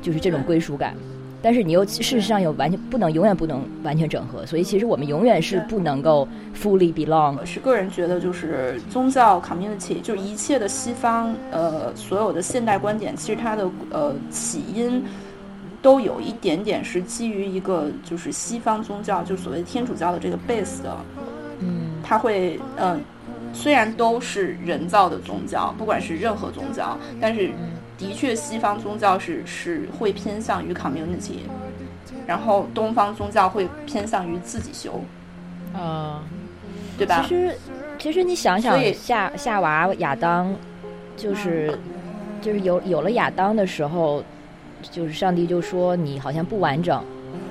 [0.00, 0.94] 就是这种归属感。
[1.42, 7.46] 但是你又事实上又完全不能永远不能完全整合，所以其实我们永远是不能够 fully belong 我。
[7.46, 15.02] 是个人觉得，就是宗教 community，就是一切的西方呃所有的现代观点，其实它的呃起因
[15.82, 20.96] 都有一点点是基于一个就是西方宗教，就所谓天主教的这个 base 的，
[21.60, 21.90] 嗯。
[22.02, 23.00] 它会嗯、呃
[23.52, 27.50] 虽然都是人造的宗教，不管是任何宗教，但是
[27.98, 31.40] 的确西方宗教是是会偏向于 community，
[32.28, 35.02] 然后东方宗教会偏向于自己修，
[35.74, 36.20] 嗯，
[36.96, 37.24] 对吧？
[37.26, 37.28] 其？
[37.28, 37.56] 实
[37.98, 40.54] 其实你想想，夏夏娃亚当，
[41.16, 41.76] 就是
[42.40, 44.22] 就是有有了亚当的时候，
[44.90, 47.02] 就是上帝就说你好像不完整，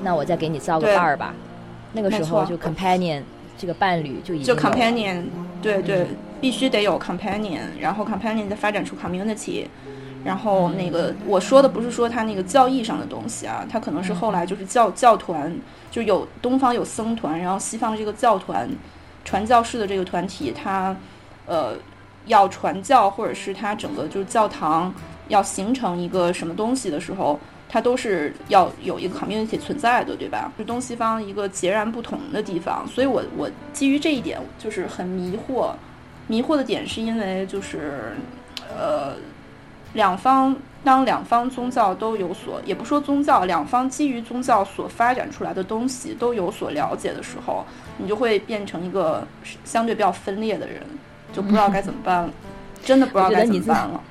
[0.03, 1.33] 那我再给你造个伴儿吧。
[1.93, 3.21] 那个时候就 companion
[3.57, 5.23] 这个伴侣就已经就 companion，
[5.61, 6.07] 对对，
[6.39, 9.65] 必须得有 companion，然后 companion 再发展出 community，
[10.23, 15.53] 然后那个我说的不是说他那个教义上的东西啊，他可能是后来就是教教团，
[15.89, 18.69] 就有东方有僧团，然后西方这个教团，
[19.25, 20.95] 传教士的这个团体，他
[21.47, 21.73] 呃
[22.27, 24.93] 要传教或者是他整个就是教堂
[25.29, 27.39] 要形成一个什么东西的时候。
[27.71, 30.51] 它都是要有一个 community 存在的，对吧？
[30.57, 35.69] 是东西方一个截然不同的地方，所以我我基于这一点就是很迷惑。
[36.25, 38.13] 迷惑的点是因为就是，
[38.75, 39.13] 呃，
[39.93, 47.63] 两方当两方宗教都有所，也不说宗教，两方基于宗教所发展出来的东西都有所了解的时候，
[47.99, 49.27] 你就会变成一个
[49.63, 50.81] 相对比较分裂的人，
[51.31, 52.29] 就不知道该怎么办了，
[52.83, 54.03] 真的不知道该怎么办了。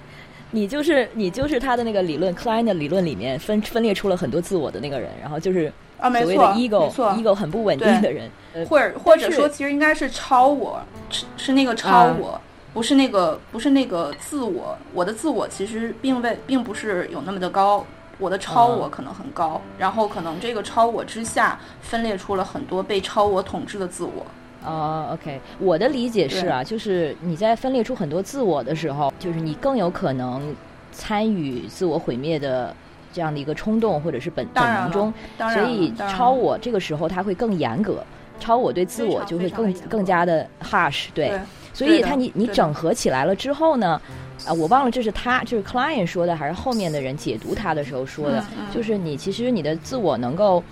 [0.51, 10.81] 你就是你就是他的那个理论 Klein 的理论里面分分裂出了很多自我的那个人，然后就是啊，没所谓的错，没 ego 错 ego 很不稳定的人，呃，或者或者说，其实应该是超我，
[11.11, 12.41] 是是那个超啊我，
[12.73, 14.79] 不是那个不是那个自我。
[14.95, 17.85] 我的自我其实并未并不是有那么的高，
[18.19, 24.27] 我的超我啊可能很高，然后可能这个超我之下分裂出了很多被超我统治的自我。
[24.65, 30.55] 哦、o k 我的理解是啊，就是你在分裂出很多自我的时候，就是你更有可能
[30.91, 32.75] 参与自我毁灭的
[33.13, 38.05] 这样的一个冲动或者是本本能中，所以超我这个时候他会更严格，
[38.41, 41.41] 超我对自我就会更更加的 harsh，对，对。
[41.73, 44.01] 所以他你你整合起来了之后呢，
[44.45, 48.75] 啊，我忘了这是他就是 client 说的，还是后面的人解读他的时候说的，嗯嗯。
[48.75, 50.63] 就是你其实你的自我能够。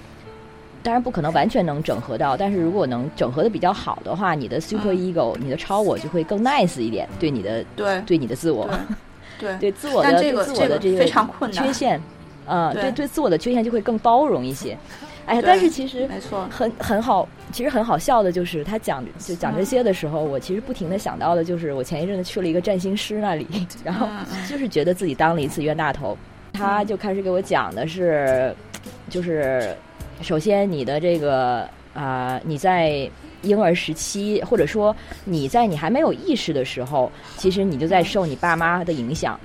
[0.87, 8.01] 当然不可能完全能整合到，但是如果能整合的比较好的话，你的 super 嗯 ego，、你的超我就会更 nice 一点，对你的对。
[8.03, 8.71] 对你的自我，
[9.41, 9.49] 对。
[9.51, 9.73] 对对。
[9.73, 11.65] 自我的但这个对自我的个这个非常困难。
[11.67, 12.01] 缺陷，
[12.47, 12.83] 呃，对。
[12.85, 14.79] 对对自我的缺陷就会更包容一些。
[15.27, 23.45] 哎呀，但是其实没错，很很好，其实很好笑的就是他讲就讲这些的时候，我其实不停的想到的就是我前一阵子去了一个占星师那里，
[23.83, 24.49] 然后嗯嗯。
[24.49, 26.17] 就是觉得自己当了一次冤大头，
[26.53, 28.55] 他就开始给我讲的是，
[29.11, 29.77] 就是
[30.23, 33.11] 首先你的这个啊、你在
[33.43, 39.39] 婴儿时期，或者说你在你还没有意识的时候，其实你就在受你爸妈的影响。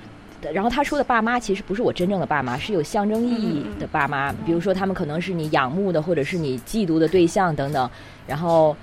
[0.52, 7.88] 然后他说的爸妈其实不是我真正的爸妈，是有象征意义的爸妈，比如说他们可能是你仰慕的，或者是你嫉妒的对象等等。
[8.26, 8.76] 然后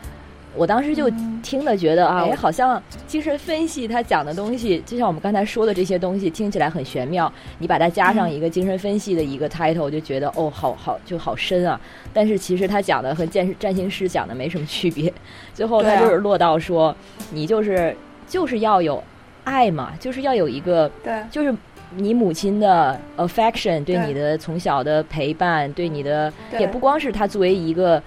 [0.55, 1.09] 我当时就
[1.41, 7.31] 听了，觉得啊，我，好像精神分析他讲的东西，就像我们刚才说的这些东西，听起来很玄妙。
[7.59, 11.79] 你把它加上一个精神分析的一个 title，就觉得哦，好好就好深啊。
[12.11, 15.13] 但是其实他讲的和占占星师讲的没什么区别。
[15.53, 16.95] 最后他就是落到说，
[17.31, 17.95] 你就是
[18.27, 19.01] 就是要有
[19.43, 21.53] 爱嘛，就是要有一个对就是
[21.95, 28.01] 你母亲的 affection 对对你的从小的陪伴，对你的对也不光是她作为一个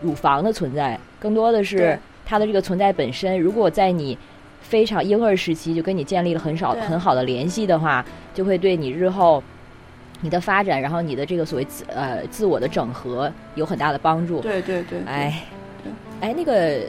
[0.00, 3.38] 乳房的存在，更多的是它的这个存在本身。
[3.38, 4.18] 如果在你
[4.60, 8.04] 非常婴儿时期就跟你建立了很少很好的联系的话，
[8.34, 9.40] 就会对你日后
[10.20, 14.40] 你的发展，然后你的这个所谓自呃自我的整合有很大的帮助。
[14.40, 15.06] 对对对，对。
[15.06, 15.44] 哎。
[15.84, 16.78] 对，哎，那个《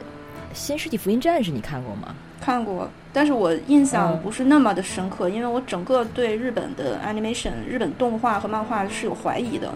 [0.53, 2.15] 新世纪福音战士》你看过吗？
[2.39, 4.19] 看过，但是我印象嗯。
[4.21, 9.71] 不是那么的深刻，因为我整个对日本的 animation、日本动画和漫画是有怀疑的，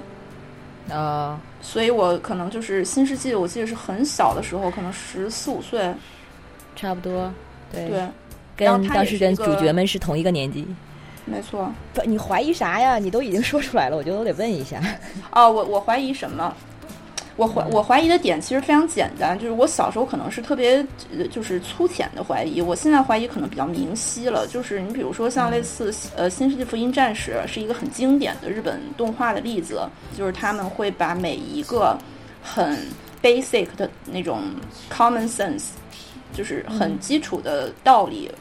[0.89, 5.93] 呃，所以我可能就是新世纪，我记得是很小的时候，可能十四五岁，
[6.75, 7.31] 差不多，
[7.71, 8.07] 对，对，
[8.55, 10.65] 跟当时跟主角们是同一个年纪。
[11.25, 11.69] 没错。
[11.93, 12.97] 不，你怀疑啥呀？
[12.97, 14.81] 你都已经说出来了，我觉得我得问一下。
[15.31, 16.55] 哦，我我怀疑什么？
[17.37, 24.47] 我怀我怀疑的点其实非常简单，就是我小时候可能是特别呃就是粗浅的怀疑，我现在怀疑可能比较明晰了。
[24.47, 31.95] 就是你比如说像类似呃《新世纪福音战士》是一个很经典的日本动画的例子，就是他们会把每一个
[32.41, 32.75] 很
[33.21, 34.41] basic 的那种
[34.91, 35.65] common sense，
[36.33, 38.31] 就是很基础的道理，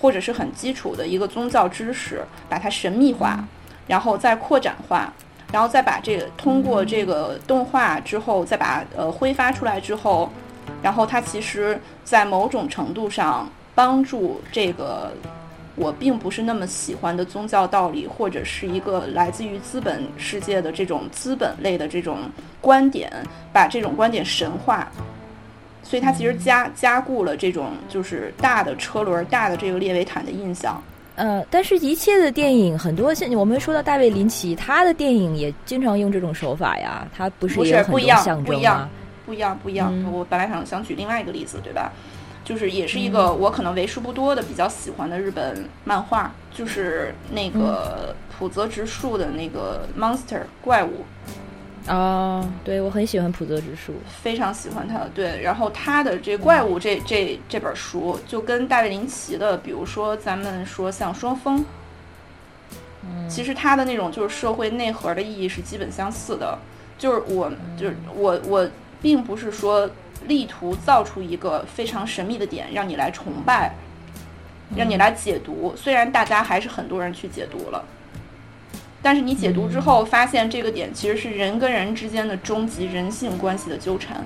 [0.00, 3.44] 或者是很基础的一个宗教知识，把它神秘化，
[3.88, 5.12] 然后再扩展化。
[5.54, 10.28] 然后再把这个通过这个动画之后，再把呃挥发出来之后，
[10.82, 15.12] 然后它其实在某种程度上帮助这个
[15.76, 22.18] 我并不是那么喜欢的宗教道理，或者是一个来自于资本世界的这种资本类的这种
[22.60, 23.08] 观点，
[23.52, 24.90] 把这种观点神化。
[25.84, 30.82] 所以它其实加加固了这种就是大的车轮、大的这个列维坦的印象。
[31.16, 38.90] 呃，但是一切的电影很多，现我们说到大卫林奇，他的电影也经常用这种手法呀，他不是不也有很多是不一样象征不一样吗？
[39.26, 39.90] 不一样，不一样。
[39.92, 41.92] 嗯我本来想想举另外一个例子，对吧？
[42.44, 51.06] 就是也是一个我可能为数不多的比较喜欢的日本漫画，就是那个浦泽直树的那个 Monster 怪物，
[51.86, 55.00] 哦，对我很喜欢浦泽直树，非常喜欢他。
[55.14, 61.64] 对，然后他的这怪物这这这本书就跟大卫林奇的，比如说咱们说像双峰，
[63.02, 66.58] 嗯其实他的那种就是社会内核的意义是基本相似的。
[66.96, 68.70] 就是我，就是我，我
[69.02, 69.90] 并不是说
[70.26, 73.74] 力图造出一个非常神秘的点让你来崇拜，
[74.76, 75.74] 让你来解读。
[75.76, 77.84] 虽然大家还是很多人去解读了，
[79.04, 84.16] 但是你解读之后发现这个点其实是人跟人之间的终极人性关系的纠缠。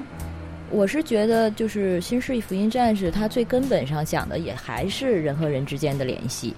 [0.71, 6.55] 我是觉得，就是《新世纪福音战士》，它最根本上讲的也还是人和人之间的联系，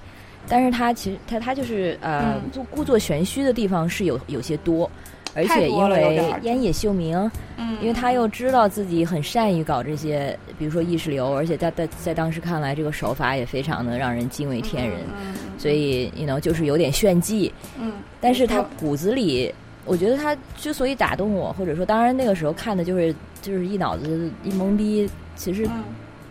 [0.47, 2.39] 但是它其实它它就是呃，
[2.71, 4.91] 故作玄虚的地方是有有些多，
[5.35, 7.17] 而且因为烟野秀明，
[7.57, 19.53] 嗯，因为他又知道自己很善于搞这些，比如说意识流，而且在在在当时看来，这个手法也非常的让人惊为天人，嗯所以你 you know 就是有点炫技，嗯，但是他骨子里，
[19.85, 25.85] 我觉得他之所以打动我，或者说，当然那个时候看的就是就是一脑子一懵逼，其实嗯。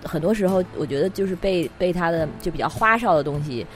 [0.05, 3.67] 很多时候我觉得就是被被他的就比较花哨的东西，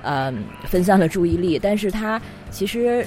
[0.00, 1.58] 嗯，分散了注意力。
[1.58, 2.18] 但是他
[2.50, 3.06] 其实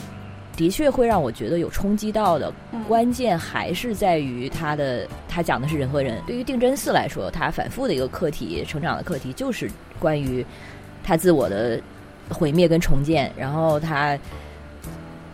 [0.62, 2.84] 的确会让我觉得有冲击到的，嗯。
[2.84, 6.22] 关键还是在于他的他讲的是人和人。
[6.28, 10.45] 对于定真寺来说，他反复的一个课题，成长的课题就是关于
[11.03, 11.82] 他自我的
[12.30, 14.16] 毁灭跟重建，然后他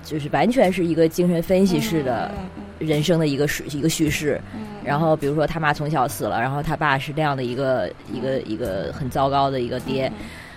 [0.01, 2.31] 就是完全是一个精神分析式的
[2.79, 4.39] 人生的一个叙一个叙事。
[4.55, 4.61] 嗯。
[4.81, 10.09] 然后比如说他妈从小死了，然后他爸是那样的一个一个一个很糟糕的一个爹，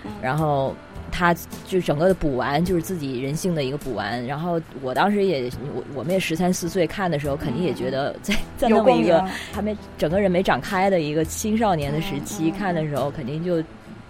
[0.05, 0.11] 嗯。
[0.21, 0.73] 然后
[1.11, 1.35] 他
[1.67, 4.25] 就整个的补完就是自己人性的一个补完。
[4.25, 13.61] 然后我当时也我我们也十三四岁看的时候，肯定也觉得在 在有那么一个还没整个人没长开的一个青少年的时期看的时候，肯定就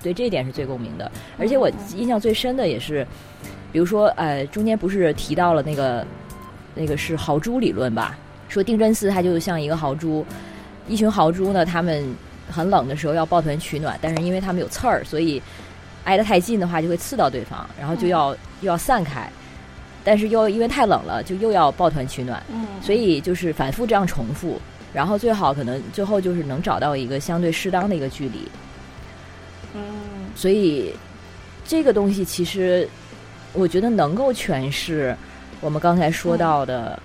[0.04, 1.12] 对这一点是最共鸣的。
[1.38, 3.06] 而且我印象最深的也是，
[3.72, 6.06] 比如说呃中间不是提到了那个
[6.76, 8.18] 那个是豪猪理论吧？
[8.47, 10.26] 说定真寺它就像一个豪猪，
[10.88, 12.04] 一群豪猪呢，他们
[12.49, 15.41] 很冷的时候要抱团取暖，但是因为他们有刺儿，所以
[16.04, 18.32] 挨得太近的话就会刺到对方，然后就要、
[18.62, 19.30] 又要散开，
[20.04, 24.60] 但是又因为太冷了，就又要抱团取暖，嗯，所以就是反复这样重复，
[24.93, 28.47] 然后最好可能最后就是能找到一个相对适当的一个距离，
[29.76, 29.82] 嗯。
[30.36, 30.95] 所以
[31.66, 32.88] 这个东西其实
[33.54, 35.16] 我觉得能够诠释
[35.60, 36.99] 我们刚才说到的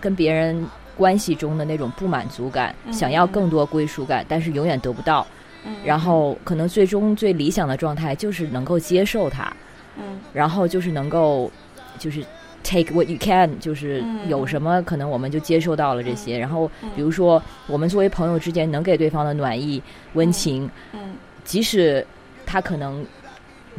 [0.00, 0.64] 跟别人
[0.96, 2.92] 关系中的那种不满足感，嗯。
[2.92, 5.26] 想要更多归属感，但是永远得不到。
[5.66, 5.74] 嗯。
[5.84, 9.52] 然后可能最终最理想的状态就是能够接受它，
[9.98, 10.20] 嗯。
[10.32, 11.50] 然后就是能够
[11.98, 12.24] 就是
[12.62, 14.28] take what you can，就是嗯。
[14.28, 16.38] 有什么可能我们就接受到了这些。
[16.38, 16.90] 然后嗯。
[16.94, 19.82] 比如说我们作为朋友之间能给对方的暖意、
[20.14, 21.14] 温情，嗯。
[21.44, 22.06] 即使
[22.44, 23.04] 他可能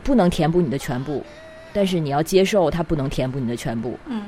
[0.03, 1.23] 不能填补你的全部，
[1.73, 3.97] 但是你要接受他不能填补你的全部。
[4.07, 4.23] 嗯，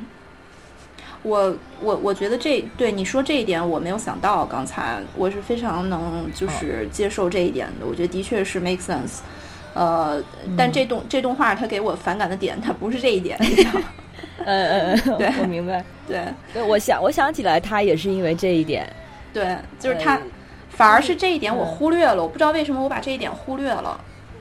[1.24, 9.20] 我我我觉得这对你说这一点我没有想到，刚才我是非常能就是接受这一点的，我觉得的确是 make sense。
[9.74, 10.22] 呃，
[10.58, 13.82] 但这动这动画它给我反感的点，它不是这一点，你知道吗
[14.46, 15.84] 呃 呃，对我明白。
[16.08, 18.92] 对对，我想我想起来，他也是因为这一点，
[19.32, 20.22] 对，就是它呃
[20.70, 24.00] 反而是这一点我嗯忽略了，我不知道为什么我把这一点忽略了。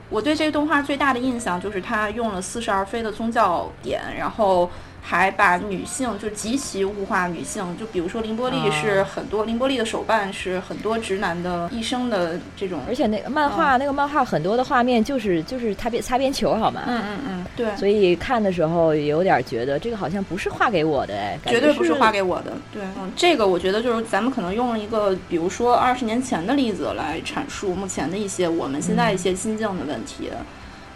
[0.09, 4.67] 我对这个动画最大的印象就是它用了似是而非的宗教点，然后
[5.09, 7.65] 还把女性就极其物化女性。
[7.79, 16.83] 就比如说凌波丽啊是很多凌波丽的手办是很多直男的一生的这种，而且那个漫画，那个漫画很多的画面就是就是擦边擦边球，好吗？
[16.85, 22.51] 嗯嗯嗯，对，所以看的时候也有点觉得这个好像不是画给我的，哎，绝对不是画给我的。
[22.71, 30.29] 对，嗯，这个我觉得就是咱们可能用了一个，比如说二十年前的例子来阐述目前的一些我们现在一些心境的问题。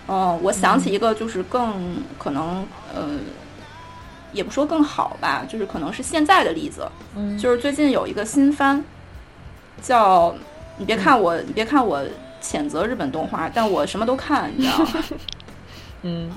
[0.06, 3.08] 嗯，我想起一个，就是更可能，呃，
[4.34, 8.84] 也不说更好吧，就是可能是现在的例子，嗯就是最近有一个新番，
[9.82, 10.36] 叫
[10.78, 12.04] 你别看我，你别看我
[12.42, 15.04] 谴责日本动画，但我什么都看，你知道吗？
[16.06, 16.30] 嗯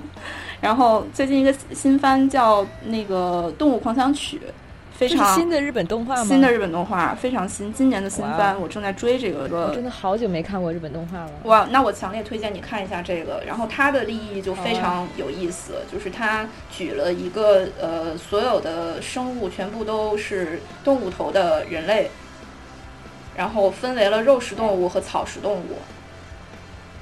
[0.61, 4.39] 然后最近一个新番叫那个《动物狂想曲》，
[4.97, 6.25] 非常新的日本动画吗？
[6.25, 11.31] 新的日本动画，非常新，今年的新番，我正在追这个我真的好久没看过日本动画了。
[11.45, 13.43] 哇，那我强烈推荐你看一下这个。
[13.47, 22.11] 然后它的立意就非常有意思，就是它举了一个呃，所有的生物全部都是动物头的人类，
[23.37, 25.79] 然后分为了肉食动物和草食动物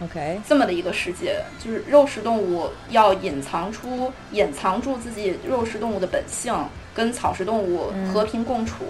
[0.03, 1.37] OK，这么的一个世界。
[1.65, 6.53] 就是肉食动物要隐藏出隐藏住自己肉食动物的本性，
[6.95, 8.09] 跟草食动物嗯。
[8.13, 8.85] 和平共处。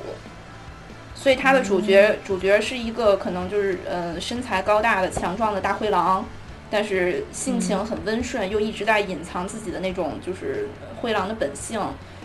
[1.15, 6.25] 所以它的主角、主角是一个可能就是呃身材高大的强壮的大灰狼，
[6.71, 10.69] 但是性情很温顺，又一直在隐藏自己的那种就是
[11.01, 11.81] 灰狼的本性，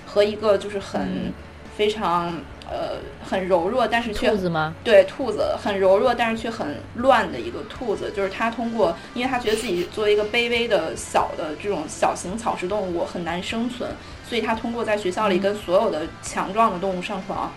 [0.05, 1.33] 和一个就是很、嗯。
[1.77, 2.33] 非常
[2.69, 4.75] 呃很柔弱，但是却兔子吗？
[4.83, 13.89] 对兔子很柔弱，但是却很乱的一个兔子，就是他通过，因为他觉得自己作为一个卑微的小的这种小型草食动物很难生存，
[14.29, 17.51] 所以他通过在学校里跟所有的强壮的动物上床，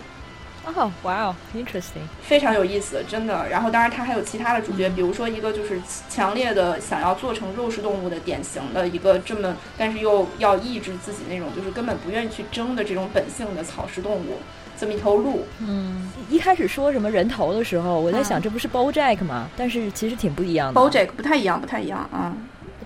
[0.65, 2.01] 哦，哇哦，interesting。
[2.23, 3.47] 非常有意思，真的。
[3.49, 14.39] 然后当然他还有其他的主角，比如说一个就是强烈的想要做成肉食动物的典型的一个这么，但是又要抑制自己那种就是根本不愿意去争的这种本性的草食动物，
[14.75, 15.45] 这么一头鹿。
[15.59, 19.47] 嗯，一开始说什么人头的时候，我在想嗯这不是 BoJack 吗？
[19.55, 20.81] 但是其实挺不一样的。
[20.81, 22.33] BoJack 不太一样，不太一样啊。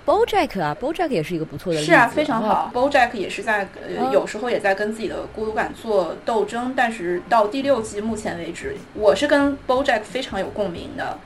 [0.07, 1.91] BoJack 啊，BoJack 也是一个不错的例子。
[1.91, 2.71] 是啊，非常好。
[2.73, 11.17] BoJack 也是在呃嗯有时候也在跟自己的孤独感做斗争，但是到第六季目前为止，我是跟 BoJack 非常有共鸣的。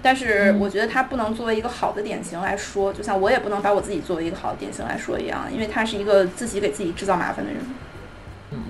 [0.00, 7.60] 但是嗯我觉得他不能作为一个好的典型来说，就像我也不能把我自己作为一个好的典型来说一样，因为他是一个自己给自己制造麻烦的人。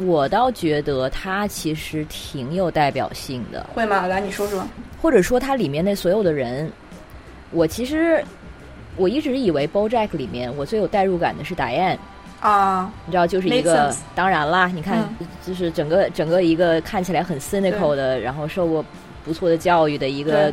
[0.07, 4.07] 我倒觉得他其实挺有代表性的，会吗？
[4.07, 4.67] 来，你说说。
[5.03, 6.73] 或者说他里面那所有的人，
[7.51, 8.25] 我其实
[8.97, 11.99] 我一直以为 BoJack 里面我最有代入感的是 Diane。
[12.41, 15.09] 啊，你知道，就是一个当然啦，你看，
[15.47, 18.85] 就是整个整个一个看起来很 cynical 的，然后受过
[19.25, 20.53] 不错的教育的一个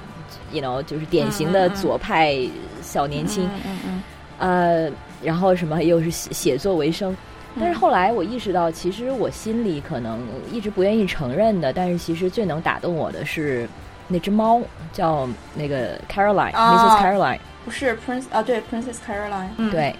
[0.51, 2.37] ，you know，就是典型的左派
[2.83, 4.03] 小年轻，嗯嗯嗯
[4.37, 4.91] 呃，
[5.23, 7.11] 然后什么又是写写作为生。
[7.55, 7.61] 嗯。
[7.61, 10.19] 但是后来我意识到，其实我心里可能
[10.51, 13.67] 一直不愿意承认的，但是其实最能打动我的是
[14.07, 14.61] 那只猫，
[14.93, 17.39] 叫那个 Caroline，Mrs.、啊 Caroline。
[17.69, 19.49] 不是 Prince 啊，对 Princess Caroline。
[19.57, 19.95] 嗯，对，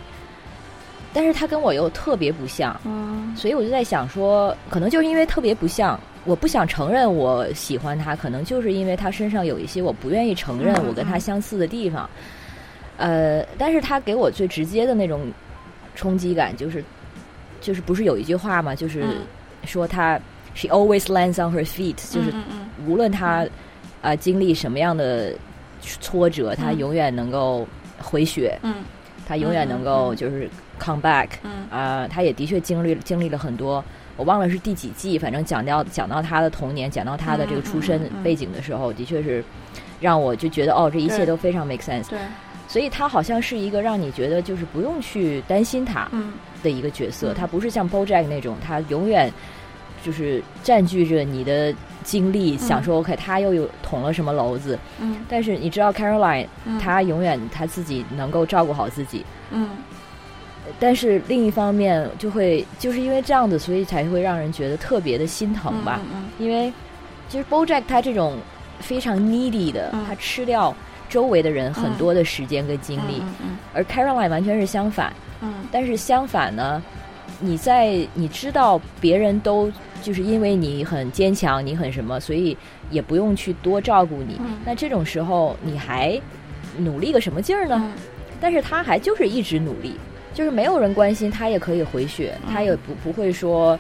[1.14, 3.32] 但是他跟我又特别不像，嗯。
[3.38, 11.20] 所以我就在想说，可能就是因为特别不像，我不想承认我喜欢他，可能就是因为他身上有一些我不愿意承认嗯我跟他嗯。
[11.20, 12.10] 相似的地方。
[12.98, 15.32] 呃，但是他给我最直接的那种
[15.94, 16.84] 冲击感，就是
[17.62, 18.74] 就是不是有一句话嘛？
[18.74, 19.18] 就是嗯。
[19.66, 20.20] 说他
[20.56, 22.34] she always lands on her feet，就是
[22.88, 23.46] 无论他
[24.02, 25.34] 呃经历什么样的
[25.82, 26.78] 挫折，他嗯。
[26.78, 27.68] 永远能够
[27.98, 28.76] 回血，嗯。
[29.28, 30.50] 他永远能够就是
[30.80, 31.30] come back。
[31.44, 31.68] 嗯。
[31.70, 33.84] 啊、他也的确经历经历了很多，
[34.18, 39.44] 我忘了是第几季，反正讲到讲到他的童年，讲到他的这个出身背景的时候，的确是
[40.00, 42.10] 让我就觉得哦，这一切都非常 make sense。
[42.10, 42.20] 对，
[42.68, 46.34] 所以他好像是一个让你觉得就是不用去担心他嗯。
[46.64, 47.36] 的一个角色，嗯。
[47.36, 49.32] 他不是像 BoJack 那种，他永远
[50.04, 51.74] 就是占据着你的
[52.04, 59.26] 精力，想说 OK 他又有捅了什么娄子，嗯但是你知道 Caroline，嗯，她永远她自己能够照顾好自己。
[59.52, 59.70] 嗯
[60.80, 66.00] 但是另一方面，就会就是因为这样子，所以才会让人觉得特别的心疼吧。
[66.14, 66.72] 嗯因为
[67.28, 68.38] 其实 BoJack 他这种
[68.80, 70.76] 非常 needy 的，嗯他吃掉
[71.10, 75.12] 周围的人很多的时间跟精力，嗯嗯而 Caroline 完全是相反。
[75.42, 76.82] 嗯但是相反呢，
[77.40, 79.72] 你在你知道别人都
[80.02, 82.58] 就是因为你很坚强，你很什么，所以
[82.90, 84.38] 也不用去多照顾你。
[84.40, 86.20] 嗯那这种时候你还
[86.78, 87.76] 努力个什么劲儿呢？
[87.82, 87.92] 嗯
[88.42, 89.96] 但是他还就是一直努力，
[90.34, 93.78] 就是没有人关心他也可以回血，嗯他也不不会说，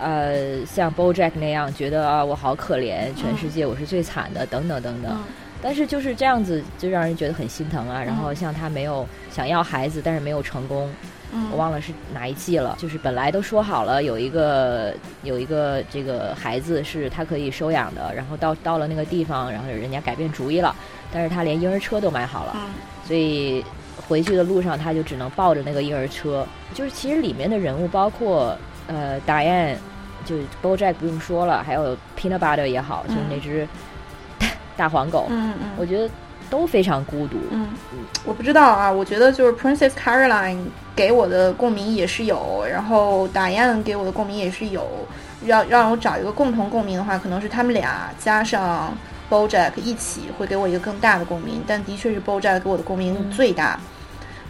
[0.00, 5.12] 呃，像 BoJack 那样觉得啊我好可怜，全世界我是最惨的，等等等等。
[5.12, 5.24] 嗯
[5.60, 8.00] 但是就是这样子，就让人觉得很心疼啊。
[8.00, 10.88] 然后像他没有想要孩子，但是没有成功，
[11.32, 12.76] 嗯，我忘了是哪一季了。
[12.78, 20.74] 就是本来都说好了有一个有一个这个孩子是他可以收养的，然后到到了那个地方，然后人家改变主意了，
[21.12, 22.52] 但是他连婴儿车都买好了。
[22.56, 22.60] 嗯
[23.06, 23.64] 所以
[24.06, 26.46] 回去的路上，他就只能抱着那个婴儿车。
[26.74, 28.54] 就是其实里面的人物，包括
[28.86, 29.76] 呃，Diane，
[30.26, 33.66] 就 BoJack 不用说了，还有 Peanut Butter 也好，就是那只
[34.76, 36.10] 大黄狗，嗯嗯我觉得
[36.50, 37.36] 都非常孤独。
[37.50, 37.68] 嗯，
[38.24, 40.58] 我不知道啊，我觉得就是 Princess Caroline
[40.96, 44.86] 给我的共鸣也是有，然后 Diane 给我的共鸣也是有。
[45.44, 48.92] 要让我找一个共同共鸣的话，可能是他们俩加上
[49.30, 53.78] BoJack 一起会给我一个更大的共鸣，但的确是 BoJack 给我的共鸣最大。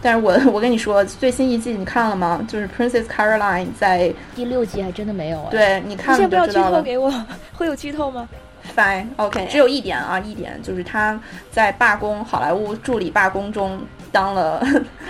[0.01, 2.43] 但是我我跟你说，最新一季你看了吗？
[2.47, 6.53] 就是 Princess Caroline 在第六季还真的没有啊。，对你看了你先不要剧。
[6.53, 7.13] 透给我，
[7.53, 8.27] 会有剧透吗？
[8.75, 11.19] Fine OK，只有一点啊，一点就是他
[11.51, 14.65] 在罢工好莱坞助理罢工中当了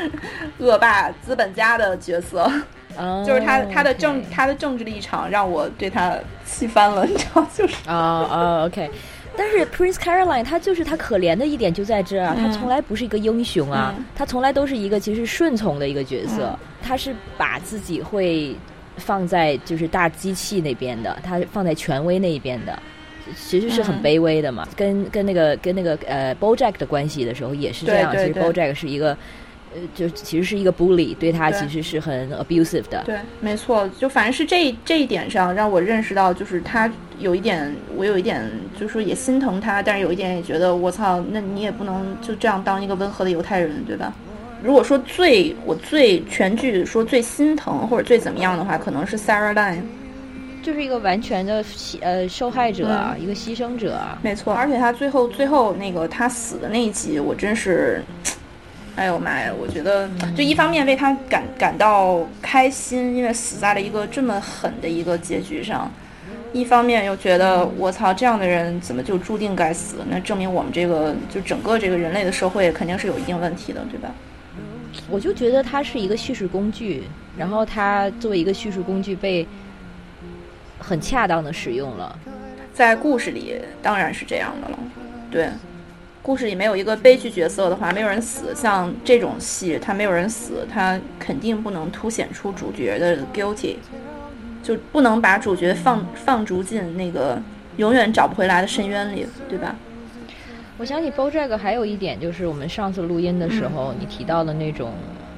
[0.60, 2.52] 恶霸资本家的角色。
[2.98, 8.90] 啊，就是他他的政他的政治立场让我对他气翻了， 你知道，就是啊啊，OK。
[9.38, 12.44] 但是 Prince Caroline 他就是他可怜的一点就在这儿啊，嗯。
[12.44, 14.04] 他从来不是一个英雄啊，嗯。
[14.16, 16.58] 他从来都是一个其实顺从的一个角色，嗯。
[16.82, 18.54] 他是把自己会
[18.98, 22.78] 放在就是大机器那边的，他放在权威那一边的。
[23.36, 28.12] 其实是很嗯卑微的嘛，跟跟那个跟那个呃 BoJack 的关系的时候也是这样。
[28.12, 29.18] 其实 BoJack 是一个，
[29.74, 33.04] 呃，就其实是一个 bully，对他其实是很 abusive 的。
[33.06, 38.50] 对，没错，就反正是这这一点上让我认识到，就是他有一点，我有一点
[38.80, 44.14] 就是说也心疼他，但是有一点也觉得我操，那你也不能就这样当一个温和的犹太人，对吧？
[44.62, 49.82] 如果说最我最全剧说最心疼或者最怎么样的话，可能是 Sarah Line。
[50.62, 54.18] 就是一个完全的牺呃受害者啊，一个牺牲者啊。
[54.22, 58.04] 没错，而且他最后最后那个他死的那一集，我真是，
[58.96, 59.52] 哎呦妈呀！
[59.58, 65.90] 我觉得就一方面为他感感到开心，因为死在了一个这么狠的一个结局上；
[66.52, 69.96] 一方面又觉得我操，这样的人怎么就注定该死？
[70.10, 74.12] 那证明我们这个就整个这个人类的社会肯定是有一定问题的，对吧？
[75.10, 77.04] 我就觉得他是一个叙事工具，
[77.38, 79.48] 然后他作为一个叙事工具被
[80.90, 82.18] 很恰当的使用了。
[82.74, 84.80] 在故事里当然是这样的了，
[85.30, 85.50] 对。
[86.22, 88.54] 故事里没有一个悲剧角色的话，没有人死。
[88.56, 93.76] 像这种戏，他没有人死，他肯定不能凸显出主角的 guilty，
[94.62, 97.42] 就不能把主角放放逐进那个
[97.78, 99.76] 永远找不回来的深渊里，对吧？
[100.78, 104.94] 我想起 BoJack 还有一点就是我们上次录音的时候，你提到的那种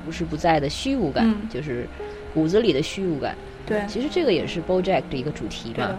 [0.07, 1.87] 无时不在的虚无感，嗯就是
[2.33, 3.35] 骨子里的虚无感。
[3.65, 5.95] 对，其实这个也是 BoJack 的一个主题嘛对，，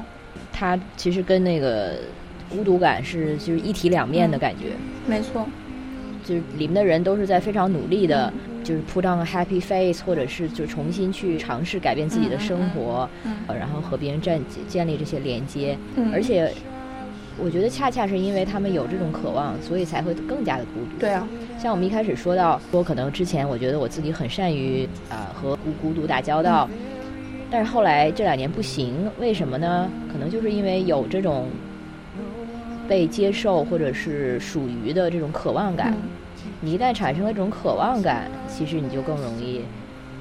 [0.52, 1.94] 它其实跟那个
[2.50, 4.72] 孤独感是就是一体两面的感觉。
[5.06, 5.46] 没错，
[6.24, 8.32] 就是里面的人都是在非常努力的，
[8.62, 13.08] 就是 put on a happy face，或者是就重新去尝试改变自己的生活，
[13.48, 15.76] 然后和别人建建立这些连接。
[15.96, 16.52] 嗯，而且，
[17.38, 20.98] 我觉得恰恰是因为他们有这种渴望，所以才会更加的孤独。
[20.98, 21.26] 对啊，
[21.58, 26.68] 像我们一开始说到，说可能之前我觉得我自己很善于啊、和孤孤独打交道，
[27.52, 29.88] 但是后来这两年不行，为什么呢？
[30.10, 31.48] 可能就是因为有这种
[32.88, 35.92] 被接受或者是属于的这种渴望感。
[35.92, 36.08] 嗯
[36.64, 39.62] 你一旦产生了这种渴望感，其实你就更容易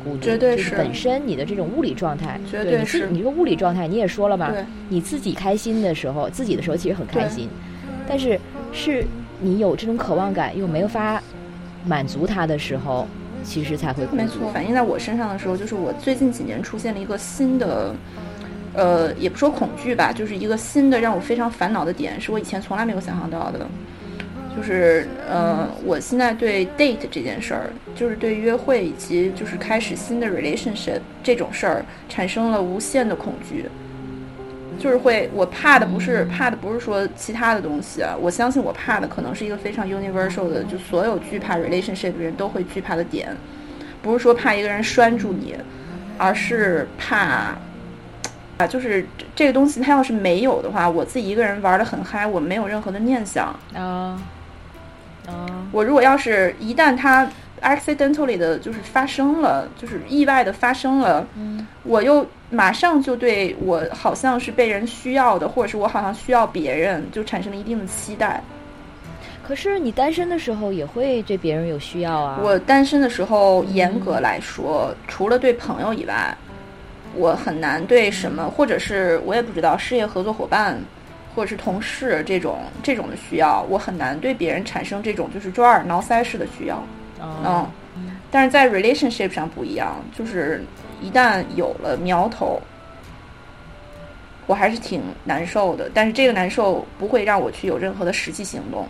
[0.04, 0.20] 孤独。
[0.20, 4.52] 绝对就是本身你的这种物理状态，绝对对你你这个物理状态，你也说了嘛，
[4.90, 7.48] 你自己开心的时候，自己的时候其实很开心，
[8.08, 8.40] 但是
[8.72, 9.06] 是
[9.40, 11.22] 你有这种渴望感又没有法
[11.86, 13.08] 满足它的时候，
[13.44, 14.06] 其实才会。
[14.12, 17.96] 没错，反映在我身上的时候，就是我最近几年出现了一个新的，
[18.74, 23.68] 呃，也不说恐惧吧，就是一个新的让我非常烦恼的点，是我以前从来没有想象到的。
[24.54, 33.66] 就是呃，我现在对 date 这件事儿，就是对约会以及就是开始新的 relationship 这种事儿，产生了无限的恐惧。
[34.82, 43.38] 就是会，我怕的不是怕的不是说其他的东西啊，我相信我怕的可能是一个非常 universal 的，就所有惧怕 relationship 的人都会惧怕的点，
[44.02, 45.56] 不是说怕一个人拴住你，
[46.18, 47.56] 而是怕
[48.58, 53.56] 啊，就是这这个东西它要是没有的话，我自己一个人玩的很嗨，我没有任何的念想。
[53.76, 54.20] 啊
[55.28, 57.30] 啊，我如果要是一旦它
[57.62, 68.42] accidentally 的就是发生了，就是意外的发生了，嗯我又马上就对我好像是被人需要的，或者是我好像需要别人，就产生了一定的期待。
[69.44, 72.40] 可是你单身的时候也会对别人有需要啊。
[72.42, 76.36] 我单身的时候，严格来说，除了对朋友以外，
[77.16, 80.80] 我很难对什么，或者是我也不知道事业合作伙伴，
[81.36, 86.82] 或者是同事这种这种的需要，我很难对别人产生这种就是抓耳挠腮式的需要。
[87.22, 90.64] 啊嗯，但是在 relationship 上不一样，就是
[91.02, 92.60] 一旦有了苗头，
[94.48, 95.90] 我还是挺难受的。
[95.94, 98.88] 但是这个难受不会让我去有任何的实际行动，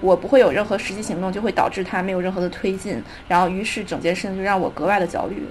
[0.00, 5.42] 我不会有任何实际行动，就会导致他没有任何的推进，然后于是整件事情就让我格外的焦虑，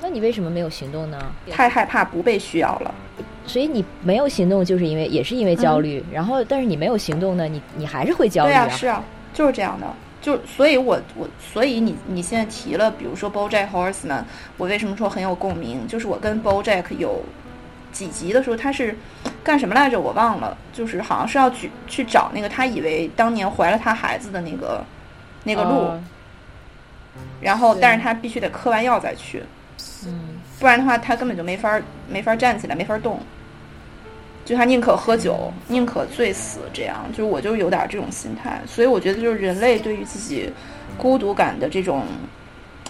[0.00, 1.18] 那你为什么没有行动呢？
[1.50, 2.94] 太害怕不被需要了。
[3.44, 6.04] 所以你没有行动，就是因为也是因为焦虑。
[6.12, 9.02] 然后，但是你没有行动呢，你你还是会焦虑对啊，是啊，
[9.32, 9.86] 就是这样的。
[10.20, 14.24] 就所以我，我所以你你现在提了，比如说 BoJack Horseman，
[14.56, 15.86] 我为什么说很有共鸣？
[15.86, 17.22] 就是我跟 BoJack 有
[17.92, 18.96] 几集的时候，他是
[19.42, 20.00] 干什么来着？
[20.00, 24.84] 我忘了，就是好像是要去去找那个他以为当年怀了他孩子的那个
[25.44, 25.70] 那个鹿。
[25.70, 26.00] 哦
[27.40, 29.42] 然后但是他必须得嗑完药再去，
[30.06, 33.20] 嗯不然的话他根本就没法没法站起来，没法动。
[34.48, 40.50] 就他宁可喝酒，宁可醉死，这样就是我就有点这种心态，所以我觉得就是人类对于自己
[40.96, 42.04] 孤独感的这种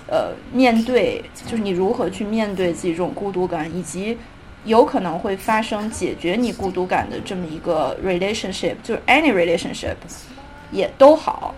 [0.07, 4.17] 呃面对，就是你如何去面对自己这种孤独感，以及
[4.67, 9.97] 有可能会发生解决你孤独感的这么一个 relationship，就是 any relationship
[10.71, 11.53] 也都好，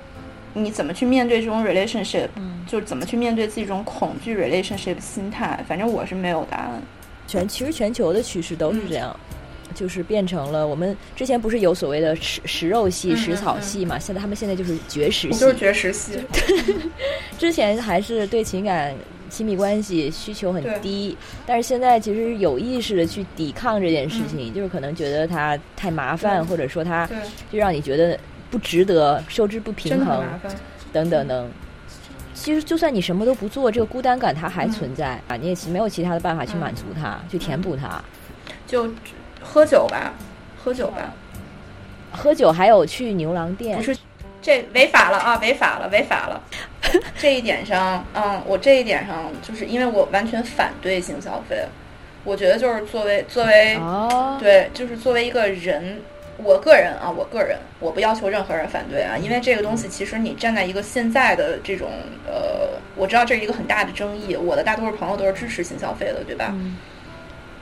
[0.55, 6.82] 你怎么去面对这种 relationship，嗯，就是怎么去面对自己这种恐惧 relationship 心态，反正我是没有答案。
[7.26, 9.14] 全其实全球的趋势都是这样。
[9.74, 13.98] 就是变成了我们之前不是有所谓的食食肉系、嗯食草嗯系嘛？
[13.98, 16.18] 现在他们现在就是绝食系，就是绝食系，
[17.38, 18.94] 之前还是对情感、
[19.28, 21.16] 亲密关系需求很低，
[21.46, 27.08] 但是现在其实有意识的去抵抗这件事情，就是可能觉得它太麻烦，或者说它，
[27.50, 28.18] 就让你觉得
[28.50, 30.24] 不值得，收支不平衡。
[30.92, 31.48] 等等等。
[32.34, 38.02] 其实，就算你什么都不做，这个孤单感它还存在、啊，你也没有其他的办法去满足它，去填补它。
[38.66, 38.88] 就
[39.43, 40.12] 喝酒吧，
[40.62, 41.12] 喝酒吧，
[42.12, 43.97] 喝酒还有去牛郎店，不是
[44.43, 46.41] 这违法了啊，违法了，违法了。
[47.18, 51.64] 这一点上，嗯，我这一点上，就是因为我完全反对性消费，
[52.24, 56.01] 我觉得就是作为作为哦，对，就是作为一个人，
[56.38, 61.88] 我个人啊，我个人，我不要求任何人反对啊，因为这个东西其实你站在一个现在的这种
[62.26, 66.51] 呃，我知道这是一个很大的争议，我的大多数朋友都是支持性消费的，对吧？
[66.55, 66.76] 嗯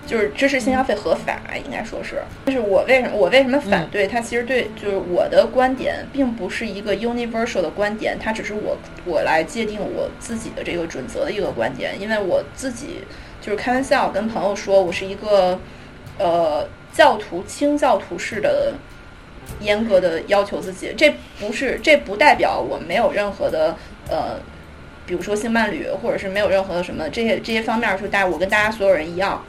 [0.09, 2.17] 就是知识性消费合法，应该说是。
[2.47, 4.23] 但是我为什么我为什么反对它？
[4.23, 12.01] 其实对，就是我的观点并不是一个 universal 的观点，它只是我我来界定我自己的这个准则的一个观点。
[12.01, 13.05] 因为我自己
[13.43, 15.61] 就是开玩笑跟朋友说，我是一个
[16.17, 18.73] 呃教徒清教徒式的
[19.61, 20.95] 严格的要求自己。
[20.97, 23.77] 这不是这不代表我没有任何的
[24.09, 24.41] 呃。
[25.07, 29.43] 比如说性伴侣，或者是没有任何的什么这些这些方面，说大我跟大家所有人一样，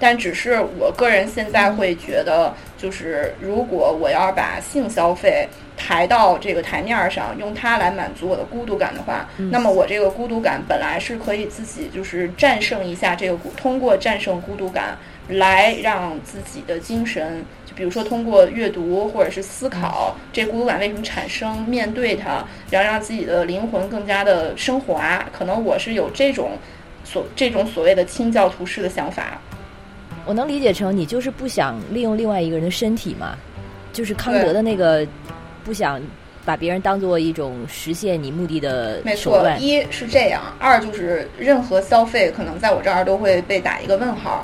[0.00, 5.46] 但只是我个人现在会觉得，就是如果我要把性消费
[5.76, 14.96] 抬到这个台面儿上，用它来满足我的孤独感的话，那么我这个孤独感本来是可以自己就是战胜一下这个孤，通过战胜孤独感
[15.28, 25.22] 来让自己的精神，就比如说通过阅读或者是思考，这孤独感为什么产生，面对它，然后让自己的灵魂更加的升华。
[25.30, 26.52] 可能我是有这种
[27.04, 29.38] 所这种所谓的清教徒式的想法。
[30.26, 33.36] 我能理解成你就是不想利用另外一个人的身体嘛，
[33.92, 35.06] 就是康德的那个
[35.64, 36.00] 不想
[36.44, 39.60] 把别人当做一种实现你目的的没错，手段。
[39.60, 44.42] 一是这样，二就是任何消费可能在我这儿都会被打一个问号。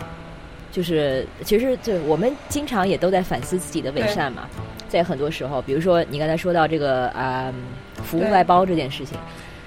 [0.73, 4.47] 就是其实对我们经常也都在反思自己的伪善嘛，
[4.89, 7.51] 在很多时候，比如说你刚才说到这个啊、
[8.05, 9.17] 服务外包这件事情，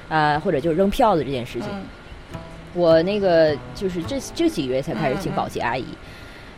[0.07, 1.81] 啊、或者就是扔票子这件事情，嗯
[2.73, 5.85] 我那个就是这这几个月才开始请保洁阿姨，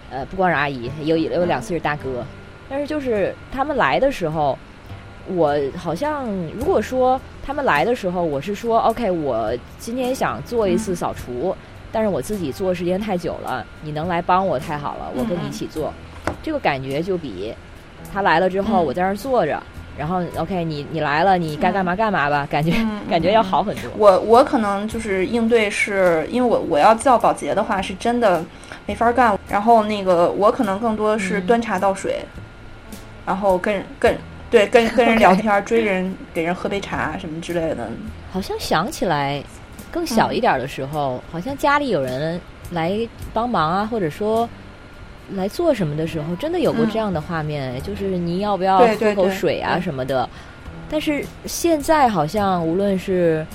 [0.09, 2.23] 呃，不光是阿姨，有有两次是大哥，
[2.69, 4.57] 但是就是他们来的时候，
[5.27, 11.55] 我好像如果说他们来的时候，我是说 OK，我今天想做一次扫除，
[11.91, 15.93] 但是我自己做时间太久了，你能来帮我太好了，我跟你一起做，
[16.43, 17.53] 这个感觉就比
[18.13, 18.85] 他来了之后嗯。
[18.85, 19.61] 我在那儿坐着。
[20.01, 23.83] 然后，OK，你你来了，你该干嘛干嘛吧，感觉、嗯 感觉要好很多。
[23.95, 28.43] 我我可能就是应对是，因为我我要叫保洁的话，是真的
[28.87, 29.37] 没法干。
[29.47, 32.25] 然后那个我可能更多是嗯端茶倒水，
[33.27, 34.17] 然后跟跟
[34.49, 37.87] 对跟跟人聊天，追人给人喝杯茶什么之类的。
[38.33, 39.43] 好像想起来，
[39.91, 42.41] 更小一点的时候，嗯好像家里有人
[42.71, 42.97] 来
[43.35, 44.49] 帮忙啊，或者说
[45.33, 50.27] 来做什么的时候，真的有过嗯这样的画面，就是你要不要对喝口水啊什么的。
[50.89, 53.45] 但是现在好像无论是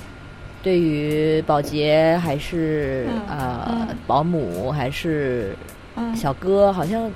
[0.62, 5.54] 对于保洁还是嗯呃嗯保姆还是
[5.96, 7.10] 嗯，小哥，好像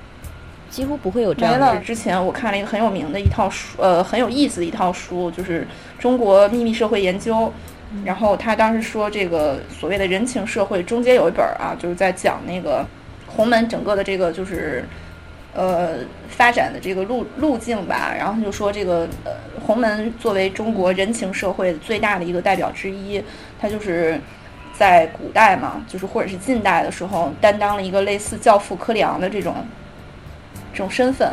[0.69, 1.75] 几乎不会有这样的。
[1.75, 5.63] 了之前我看了一个很有名的一套书，呃，很有意思的一套书，就是
[6.01, 7.37] 《中国秘密社会研究》。
[8.05, 12.87] 然后他当时说，这个所谓的人情社会中间有一本儿啊，就是在讲那个
[13.35, 14.85] 洪门整个的这个就是
[15.55, 18.15] 呃发展的这个路路径吧。
[18.17, 19.33] 然后他就说，这个呃
[19.65, 23.23] 洪门作为中国人情社会最大的一个代表之一，
[23.61, 24.21] 它就是
[24.77, 29.55] 在古代嘛，就是或者是近代的时候，担当了一个类似教父柯里昂的这种
[30.73, 31.33] 这种身份，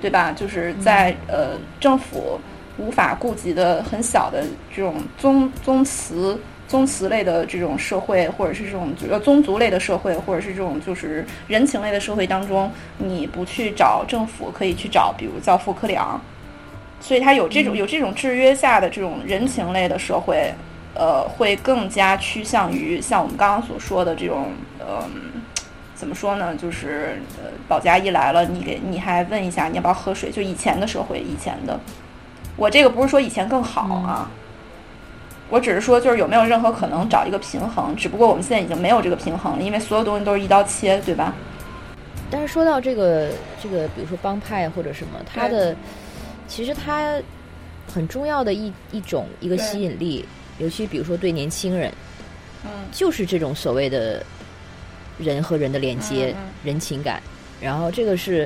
[0.00, 0.32] 对吧？
[0.32, 2.40] 就是在呃政府
[2.78, 6.38] 无法顾及的很小的这种宗宗祠
[6.74, 12.68] 宗祠类的这种社会，或者是这种呃宗族类的社会，或者是这种就是人情类的社会当中，
[12.98, 16.20] 你不去找政府，可以去找比如教父科里昂，
[17.00, 20.52] 所以他有这种有这种制约下的这种人情类的社会。
[20.96, 25.42] 呃，会更加趋向于像我们刚刚所说的这种，嗯、
[25.96, 26.54] 怎么说呢？
[26.54, 31.80] 就是呃，保洁阿姨来了，你给你还问一下你要不要喝水，就以前的社会，以前的。
[32.56, 34.30] 我这个不是说以前更好啊，
[35.54, 41.32] 我只是说就是有没有任何可能找一个平衡，只不过我们现在已经没有这个平衡了，因为所有东西都是一刀切，对吧？
[42.28, 43.30] 但是说到这个
[43.62, 45.76] 这个，比如说帮派或者什么，它的
[46.48, 47.22] 其实它
[47.86, 50.24] 很重要的一一种一个吸引力，
[50.58, 51.88] 尤其比如说对年轻人，
[52.64, 52.70] 嗯。
[52.90, 54.24] 就是这种所谓的
[55.18, 56.50] 人和人的连接、嗯嗯。
[56.64, 57.22] 人情感。
[57.60, 58.44] 然后这个是，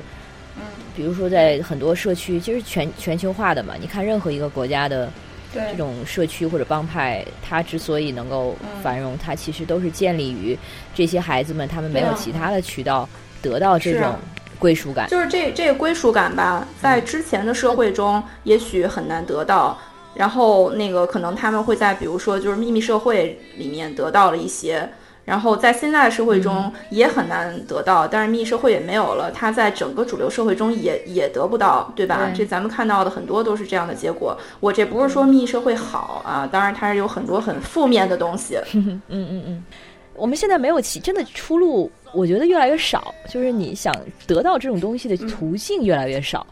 [0.58, 0.62] 嗯，
[0.94, 5.12] 比如说在很多社区，其实全全球化的嘛，你看任何一个国家的对
[5.52, 10.56] 这种社区或者帮派，它之所以能够嗯繁荣，它其实都是建立于
[10.94, 13.08] 这些孩子们他们没有其他的渠道
[13.40, 14.14] 得到这种
[14.58, 15.08] 归属感。
[15.08, 19.78] 就是这这个归属感吧，在之前的社会中也许很难得到，
[20.14, 24.88] 然后那个可能他们会在比如说就是秘密社会里面得到了一些，
[25.28, 32.30] 然后在现在的社会中也很难得到，但是密社会也没有了，它在整个主流社会中也也得不到，对吧？
[32.32, 34.34] 对这咱们看到的很多都是这样的结果。
[34.58, 38.56] 我这不是说密社会好啊，当然它是有很多很负面的东西。
[38.72, 39.64] 嗯嗯嗯，
[40.14, 43.94] 我们现在没有其真的出路，我觉得越来越少，就是你想
[44.26, 46.46] 得到这种东西的途径越来越少，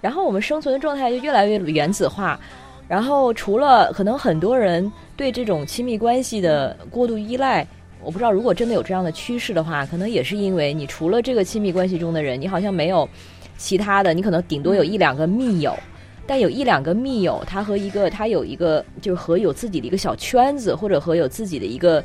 [0.00, 2.40] 然后我们生存的状态就越来越原子化。
[2.88, 7.66] 然后除了可能很多人对这种亲密关系的过度依赖，
[8.02, 13.08] 我不知道如果真的有这样的趋势的话，可能也是因为你除了这个亲密关系中的人，你好像没有
[13.56, 15.76] 其他的，你可能顶多有一两个密友。
[16.24, 22.02] 但有一两个密友，他和一个他有一个就是和有自己的一个小圈子，或者和有自己的一个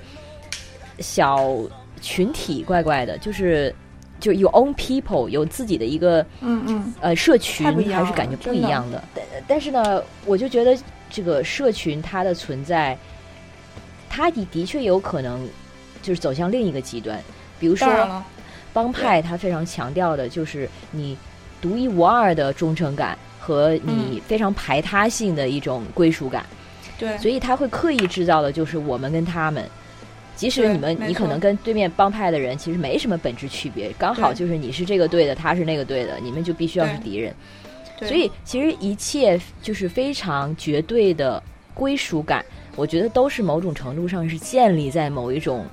[0.98, 1.56] 小
[2.02, 3.74] 群体，怪怪的，就是
[4.20, 9.04] 就有 own people，有自己的一个嗯嗯，呃社群还是感觉不一样的。
[9.14, 10.76] 但但是呢，我就觉得
[11.12, 12.98] 这个社群它的存在，
[14.10, 15.48] 它的的确有可能
[16.08, 17.22] 就是走向另一个极端，
[17.60, 18.24] 比如说
[18.72, 21.18] 帮派，他非常强调的就是你
[21.60, 26.46] 独一无二的忠诚感和你非常排他性的一种归属感。
[26.98, 29.70] 对，所以他会刻意制造的就是我们跟他们，
[30.34, 37.36] 即使你们你可能跟对面帮派的人其实没什么本质区别，刚好就是你是这个队的，他是那个队的，你们就必须要是敌人。
[38.00, 41.44] 所以其实一切就是非常绝对的
[41.74, 42.46] 归属感，
[42.78, 45.66] 我觉得都是某种程度上是建立在某一种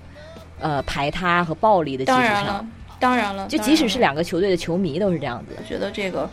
[0.60, 2.66] 呃排他和暴力的基础上当然了。，
[3.00, 5.54] 当然了，就即使是两个球队的球迷都是这样子。
[5.58, 6.30] 我觉得这个，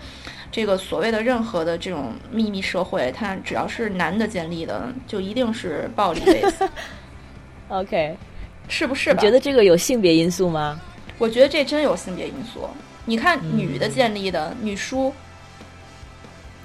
[0.51, 8.15] 这个所谓的任何的这种秘密社会，它只要是男的建立的，就一定是暴力 base，OK，
[8.69, 9.19] 是不是吧？
[9.19, 10.79] 你觉得这个有性别因素吗？
[11.17, 12.69] 我觉得这真有性别因素。
[13.05, 15.13] 你看嗯女的建立的、女书，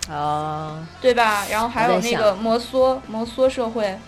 [0.09, 1.47] 哦，对吧？
[1.51, 3.99] 然后还有那个摩梭摩梭社会，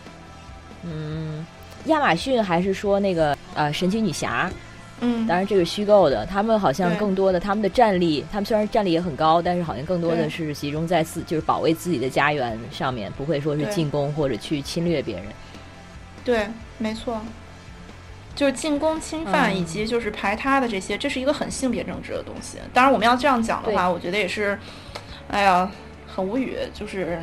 [0.84, 1.37] 嗯，
[1.86, 4.50] 亚马逊还是说那个呃神奇女侠？
[5.00, 15.26] 嗯，当然这个虚构的，他们好像更多的他们的战力，他们虽然战力也很高，但是好像更多的是集中在自就是保卫自己的家园上面，不会说是进攻或者去侵略别人。
[16.24, 16.48] 对，
[16.78, 17.20] 没错。
[18.34, 22.58] 就是进攻、侵犯嗯以及就是排他的这些，这是一个很性别政治的东西。
[22.72, 24.58] 当然，我们要这样讲的话，我觉得也是，
[25.28, 25.70] 哎呀，
[26.06, 26.56] 很无语。
[26.72, 27.20] 就是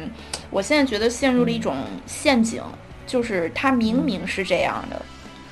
[0.49, 1.75] 我现在觉得陷入了一种
[2.05, 2.61] 陷阱，
[3.05, 5.01] 就是他明明是这样的，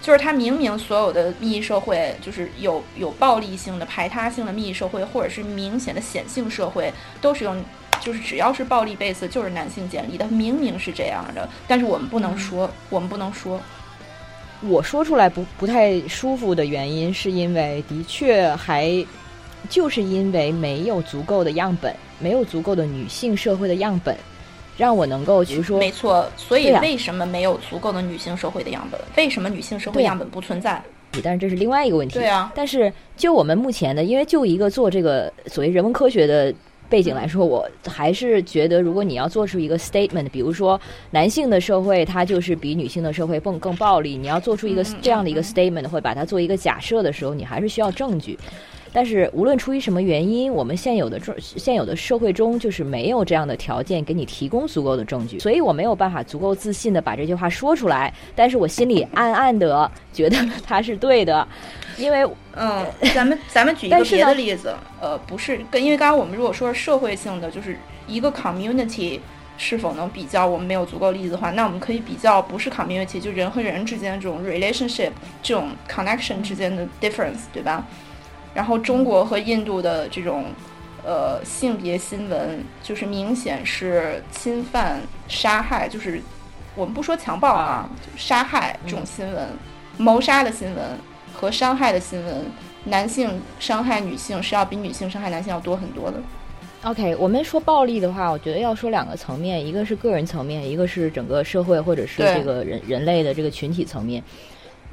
[0.02, 7.64] 就是他明明所有的密社会，就是有有暴力性的、排他性的密社会，或者是明显的显性社会，都是用。
[8.02, 13.62] 就是只要是暴力 base，就是男性建立的，明明是这样的，但是我们不能说，我们不能说，
[14.60, 19.06] 我说出来不不太舒服的原因，是因为的确还
[19.70, 24.18] 就是因为没有足够的样本，没有足够的女性社会的样本，
[24.78, 29.00] 让我能够比如说没错，所以为什么没有足够的女性社会的样本？
[29.18, 30.82] 为什么女性社会样本不存在？
[31.24, 32.16] 但是这是另外一个问题。
[32.16, 36.52] 对啊但是就我们目前的，因为就一个做这个所谓人文科学的
[36.90, 40.80] 背景来说，我还是觉得，如果你要做出一个 statement，比如说
[41.12, 48.38] 男性的社会它就是比女性的社会更更暴力，你要做出一个这样的一个嗯 statement，或者把它做一个假设的时候，你还是需要证据。
[48.94, 58.14] 但是无论出于什么原因，我们现有的中现有的社会中就是没有这样的条件给你提供足够的证据，所以我没有办法足够自信的把这句话说出来。
[58.36, 61.46] 但是我心里暗暗的觉得它是对的，
[61.98, 62.24] 因为
[62.56, 62.86] 嗯，
[63.16, 67.76] 咱们咱们举一个别的例子，呃，不是跟因为刚刚我们如果说是社会性的，就是
[68.08, 69.20] 一个 community
[69.58, 77.86] 是否能比较，我们没有足够例子的话，那我们可以比较不是 community，就人和人之间这种 relationship 这种 connection 之间的 difference，对吧？
[78.54, 80.46] 然后中国和印度的这种
[81.06, 86.22] 呃性别新闻，就是明显是侵犯、杀害，就是
[86.76, 89.48] 我们不说强暴啊，就杀害这种新闻、
[89.98, 90.84] 谋杀的新闻
[91.34, 92.46] 和伤害的新闻，
[92.86, 96.18] 男性伤害女性是要比女性伤害男性要多很多的。
[96.84, 104.22] OK，我们说暴力的话，我觉得要说两个层面，一个是个人层面，一个是整个社会或者是这个人人类的这个群体层面，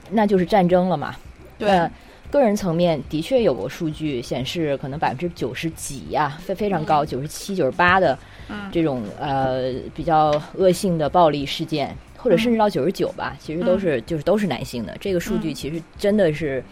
[0.09, 1.17] 那就是战争了嘛。
[1.59, 1.91] 对，呃
[2.31, 8.17] 个人层面的确有过数据显示，可能百分之九十几呀，非非常高，九十七、九十八的
[8.49, 14.97] 嗯这种呃比较恶性的暴力事件，或者甚至到九十九吧，其实都是就是都是男性的。
[15.01, 16.63] 这个数据嗯其实真的是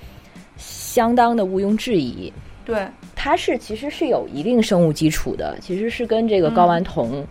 [0.56, 2.32] 相当的毋庸置疑。
[2.64, 2.86] 对，
[3.16, 7.26] 它是其实是有一定生物基础的，其实是跟这个睾丸酮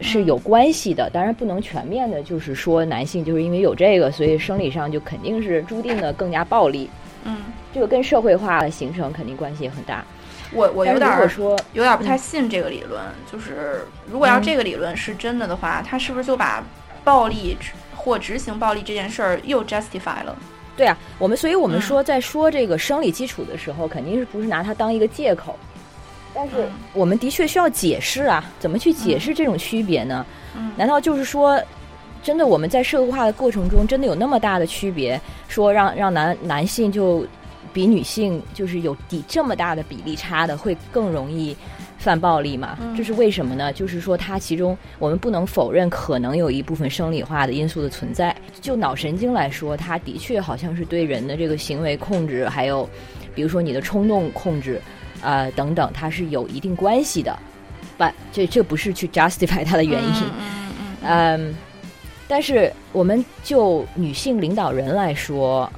[0.00, 1.08] 是有关系的。
[1.10, 6.88] 当然不能全面的，就是说男性就是因为有这个，所以生理上就肯定是注定的更加暴力。
[7.28, 7.36] 嗯，
[7.72, 10.04] 这个跟社会化的形成肯定关系也很大。
[10.50, 16.64] 我我有点儿说有点儿不太信这个理论，就是如果要这个理论是真的的话，他是不是就把
[17.04, 17.56] 暴力
[17.94, 20.34] 或执行暴力这件事儿又 justify 了？
[20.74, 25.58] 对啊，我们所以我们嗯说在说这个生理基础的时候，肯定是不是拿它当一个借口。
[26.32, 30.24] 但是嗯我们的确需要解释啊，怎么去解释这种区别呢？
[30.56, 31.60] 嗯难道就是说，
[32.28, 35.18] 真的我们在社会化的过程中，真的有那么大的区别？
[35.48, 37.26] 说让让男男性就
[37.72, 41.56] 比女性就是有比这么大的比例差的，会更容易
[41.96, 42.76] 犯暴力吗？
[42.82, 43.72] 嗯这是为什么呢？
[43.72, 48.36] 就是说，它其中我们不能否认可能有一部分生理化的因素的存在。
[48.60, 52.86] 就脑神经来说，它的确好像是对人的这个行为控制，还有
[53.34, 54.78] 比如说你的冲动控制，
[55.22, 57.34] 呃等等，它是有一定关系的。
[57.96, 60.10] 不，这这不是去 justify 它的原因。
[60.10, 60.70] 嗯嗯
[61.00, 61.54] 嗯嗯，
[62.28, 65.68] 但是我们就女性领导人来说，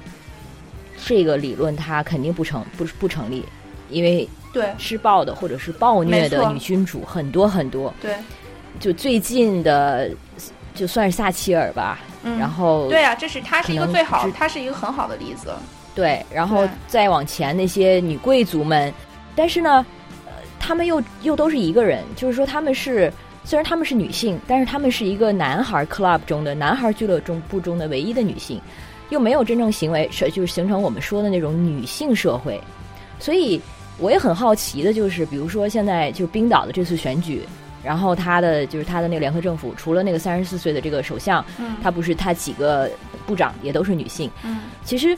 [1.06, 3.44] 这个理论它肯定不成不不成立，
[3.88, 4.68] 因为对。
[4.76, 7.94] 施暴的或者是暴虐的女君主很多很多。
[8.02, 8.16] 对，
[8.80, 10.10] 就最近的，
[10.74, 12.36] 就算是撒切尔吧，嗯。
[12.38, 15.54] 然后对啊，这是她是一个最好只，它是一个很好的例子。
[15.94, 18.92] 对，然后再往前那些女贵族们，
[19.36, 19.84] 但是呢，
[20.26, 23.12] 呃，她们又又都是一个人，就是说她们是
[23.44, 28.60] 虽然她们是女性，但是她们是一个男孩 club 中的男孩俱乐部中的唯一的女性，
[29.08, 32.60] 又没有真正行为是就是形成我们说的那种女性社会，
[33.18, 33.60] 所以
[33.98, 37.42] 我也很好奇的就是，比如说现在就是冰岛的这次选举。
[37.82, 42.90] 然后他的就是他的那个联合政府，除了那个三十四岁的这个首相，嗯他不是他几个
[43.26, 45.16] 部长也都是女性，嗯其实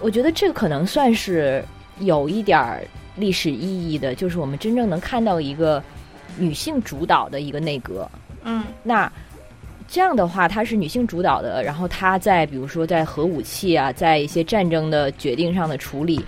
[0.00, 1.62] 我觉得这个可能算是
[1.98, 2.82] 有一点儿
[3.14, 5.84] 历史意义的，就是我们真正能看到一个
[6.38, 8.08] 女性主导的一个内阁。
[8.44, 9.10] 嗯那
[9.88, 16.24] 这样的话，它是女性主导的，然后她在比如说在核武器啊，在一些战争的决定上的处理，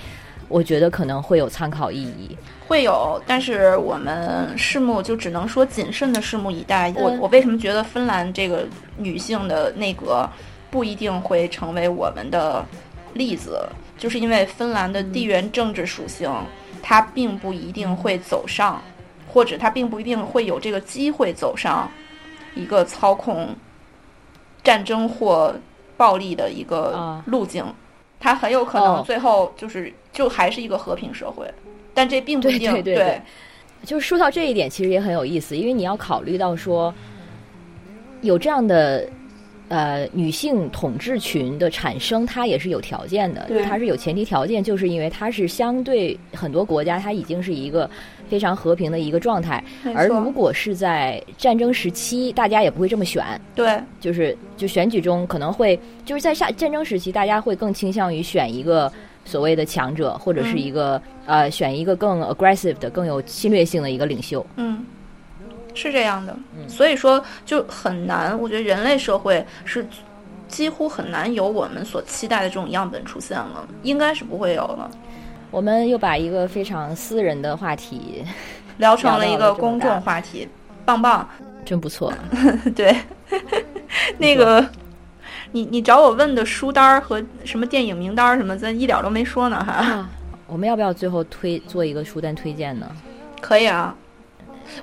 [0.49, 2.37] 我觉得可能会有参考意义。
[2.67, 6.93] 会有，但是我们拭目就只能说谨慎的拭目以待。
[6.97, 8.67] 我嗯我为什么觉得芬兰这个
[8.99, 10.29] 女性的内阁
[10.71, 12.65] 不一定会成为我们的
[13.15, 16.31] 例子，就是因为芬兰的地缘政治属性，
[16.83, 18.83] 它并不一定会走上，
[19.35, 21.91] 或者他并不一定会有这个机会走上
[22.55, 23.49] 一个操控
[24.62, 25.53] 战争或
[25.97, 27.22] 暴力的一个啊。
[27.26, 27.64] 路径。
[28.20, 29.05] 他很有可能哦。
[29.05, 31.53] 最后就是就还是一个和平社会，
[31.93, 33.22] 但这并不一定对对对对。
[33.85, 36.95] 就是说到这一点，其实也很有意思，因为你要考虑到说，
[38.22, 39.07] 有这样的
[39.68, 43.62] 呃女性统治群的产生，它也是有条件的，对。
[43.64, 47.91] 它是有前提条件，就是因为它是相对很多国家，它已经是一个
[48.35, 49.62] 非常和平的一个状态，
[49.95, 53.24] 而如果是在战争时期，大家也不会这么选，
[53.55, 53.80] 对。
[54.01, 58.93] 就是就选举中可能会就是在战战争时期，大家会更倾向于选一个
[59.24, 64.45] 所谓的强者，或者是嗯一个、呃选一个更 aggressive 的、更有侵略性的一个领袖。
[64.57, 64.85] 嗯，
[65.74, 66.68] 是这样的，嗯。
[66.68, 68.37] 所以说就很难。
[68.37, 69.87] 我觉得人类社会是
[70.49, 74.91] 几乎很难有我们所期待的这种样本出现了，应该是不会有了，
[75.51, 78.25] 我们又把一个非常私人的话题，
[78.79, 80.49] 聊成了一个公众话题，
[80.85, 81.29] 棒棒。
[81.65, 82.13] 真不错。
[82.77, 82.95] 对，
[84.19, 84.67] 那个。
[85.53, 89.73] 你你找我问的书单儿和什么电影名单儿什么，咱一点都没说呢哈。
[89.73, 90.11] 啊，
[90.49, 92.91] 我们要不要最后推做一个书单推荐呢？
[93.41, 93.95] 可以啊，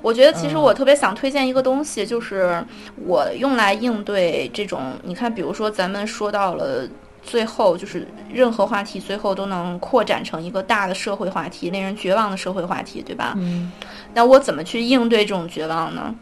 [0.00, 2.64] 我觉得其实嗯我特别想推荐一个东西，就是
[3.04, 6.88] 我用来应对这种，你看，比如说咱们说到了
[7.22, 13.34] 最后，就是任何话题最后都能扩展成一个大的社会话题，令人绝望的社会话题，对吧？
[13.36, 13.70] 嗯
[14.14, 16.14] 那我怎么去应对这种绝望呢？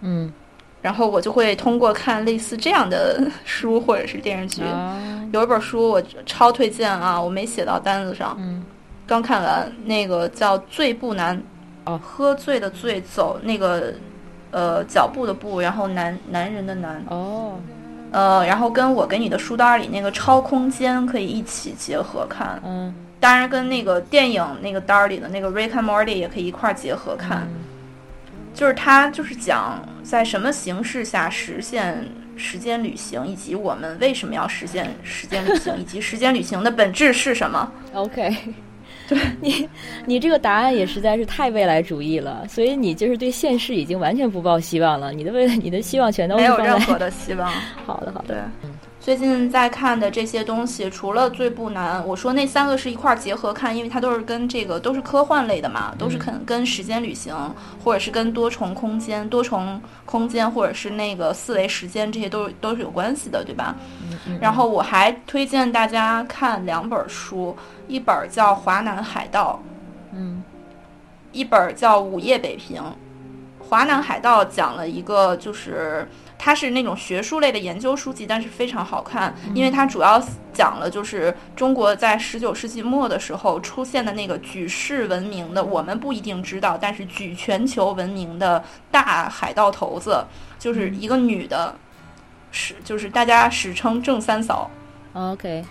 [0.00, 0.32] 嗯
[0.80, 4.62] 然后我就会通过看类似这样的书或者是电视剧。
[4.62, 4.96] 啊
[5.32, 8.62] 有一本书我超推荐啊，我没写到单子上，嗯
[9.06, 11.36] 刚看完那个叫《醉不难》，
[11.84, 13.92] 哦喝醉的醉，走那个
[14.50, 17.58] 呃脚步的步，然后男男人的男，哦，
[18.14, 27.48] 呃，然后跟我给你的书单里那个超空间可以一起结合看，嗯当然跟那个电影那个单儿里的那个 Rick and Morty 也可以一块儿结合看。
[28.54, 32.06] 就是它就是讲在什么形式下实现
[32.36, 37.68] 时间旅行，以及我们为什么要实现时间旅行，以及时间旅行的本质是什么。
[37.94, 38.36] OK。
[39.08, 39.68] 对你，
[40.06, 45.12] 你这个答案也实在是太未来主义了，所以你就是对现实已经完全不抱希望了。
[45.12, 47.50] 你的未来，你的希望全都没是任何的希望。
[47.84, 48.48] 好的，好的。
[48.62, 48.70] 对，
[49.04, 57.36] 最近在看的这些东西，除了最不难，我说那三个是一块儿结合看，因为它都是跟这个都是科幻类的嘛，都是跟跟时间旅行，
[57.84, 63.76] 或者是跟多重空间、多重空间，或者是那个四维时间，这些都都是有关系的，对吧？
[64.40, 67.54] 然后我还推荐大家看两本书，
[67.86, 69.60] 一本叫《华南海盗》，
[70.14, 70.42] 嗯
[71.30, 72.80] 一本叫《午夜北平》。
[73.66, 76.06] 华南海盗讲了一个，就是
[76.44, 80.22] 它是那种学术类的研究书籍，但是非常好看，因为它主要
[80.52, 90.22] 讲了就是中国在十九世纪末的时候出现的那个举世闻名的，我们不一定知道，但是举全球闻名的大海盗头子，
[90.58, 91.74] 就是一个女的，
[92.50, 94.70] 史就是大家史称郑三嫂。
[95.14, 95.64] ，OK，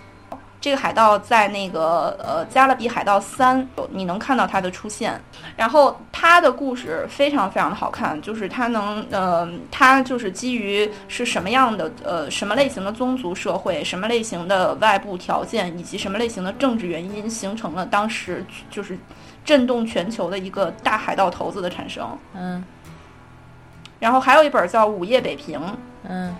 [0.64, 5.20] 这个海盗在那个呃《加勒比海盗三》，你能看到他的出现。
[5.58, 18.98] 然后他的故事非常非常的好看，就是他能呃，他就是基于是什么样的呃什么类型的宗族社会，什么类型的外部条件，以及什么类型的政治原因，形成了当时就是
[19.44, 22.08] 震动全球的一个大海盗头子的产生。
[22.34, 22.64] 嗯
[24.00, 25.60] 然后还有一本叫《午夜北平》，
[26.04, 26.30] 嗯《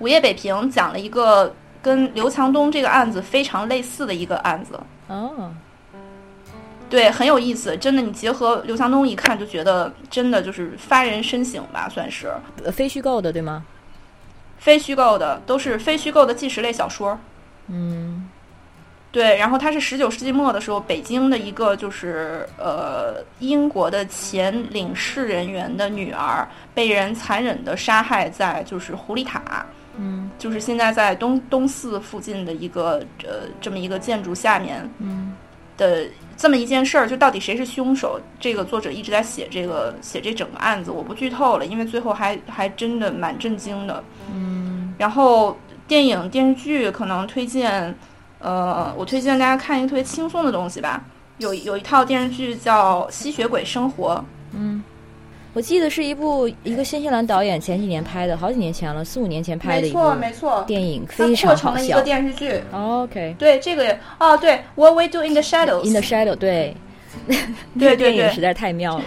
[0.00, 4.78] 午夜北平》讲了一个跟刘强东这个案子非常类似的一个案子。
[5.08, 5.52] 哦，
[6.88, 12.32] 对，很有意思，真的，你结合刘强东一看就觉得真的就是发人深省吧，算是
[12.64, 13.64] 呃非虚构的对吗？
[14.58, 17.18] 非虚构的，都是非虚构的纪实类小说。
[17.66, 18.28] 嗯
[19.10, 29.66] 对，然后他是十九世纪末的时候，北京的一个就是呃英国的前领事人员的女儿被人残忍的杀害在就是狐狸塔，
[29.98, 35.34] 嗯就是现在在东东四附近的一个呃这么一个建筑下面嗯
[35.76, 38.20] 的这么一件事儿，就到底谁是凶手？
[38.40, 44.02] 这个作者一直在写这个写这整个案子，我不剧透了，因为最后还还真的蛮震惊的。
[44.32, 47.94] 嗯然后电影电视剧可能推荐，
[48.38, 51.04] 呃，我推荐大家看一个特别轻松的东西吧。
[51.38, 54.14] 有有一套电视剧叫《吸血鬼生活》，
[54.52, 54.82] 嗯，
[55.54, 59.98] 我记得是一部一个新西兰导演前几年拍的，好几年前了，四五年前拍的一部
[60.32, 62.00] 错，电影，非常好笑一个。
[62.02, 62.62] 电视剧。
[62.72, 63.36] OK。
[63.38, 66.74] 对，这个也哦，对，《What We Do in the Shadows》In the Shadow，对，
[67.28, 67.36] 对
[67.78, 69.04] 这 个对对电影实在太妙了。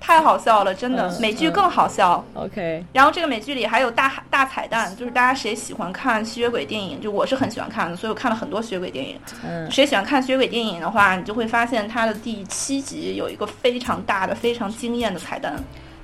[0.00, 2.24] 太好笑了，真的，嗯美剧嗯更好笑。
[2.34, 9.18] OK，然后这个美剧里还有大大彩蛋，就是大家谁喜欢看吸血鬼电影，就我是很喜欢看的，所以我看了很多吸血鬼电影。
[9.44, 15.54] 嗯谁喜欢看吸血鬼电影的话，你就会发现它的第七集有一个非常大的、非常惊艳的彩蛋。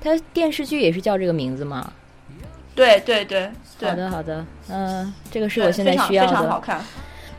[0.01, 1.93] 它电视剧也是叫这个名字吗？
[2.75, 6.29] 对对对对，好的，好的，嗯，这个是我现在需要的。
[6.29, 6.81] 非常好看。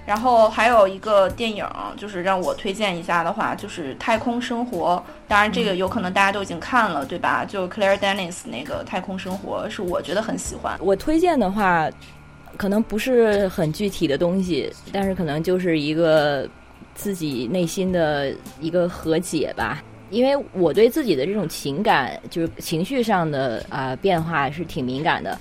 [0.05, 1.65] 然后还有一个电影，
[1.97, 5.03] 就是让我推荐一下的话，就是《太空生活》。
[5.27, 7.43] 当然，这个有可能大家都已经看了，对吧？
[7.43, 10.77] 就 Claire Denis 那个《太空生活》，是我觉得很喜欢。
[10.79, 11.89] 我推荐的话，
[12.55, 16.47] 可能不是很具体的东西，但是可能就是一个
[16.93, 18.31] 自己内心的
[18.61, 19.83] 一个和解吧。
[20.11, 25.37] 因为我对自己的这种情感，就是情绪上的啊、变化是挺敏感的。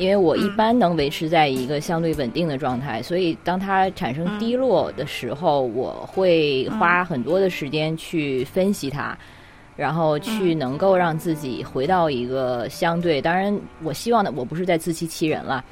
[0.00, 9.16] 因为我一般能维持在一个相对稳定的状态，所以当它产生低落的时候，我会花很多的时间去分析它，
[9.76, 15.62] 然后去能够让自己回到一个相对，当然我希望的我不是在自欺欺人了，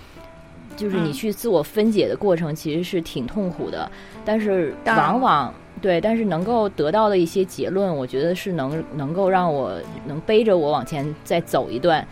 [0.77, 3.91] 就是你嗯去自我分解的过程其实是挺痛苦的，
[4.27, 12.07] 但是往往对，但是能够得到的一些结论，我觉得是能能够让我能背着我往前再走一段。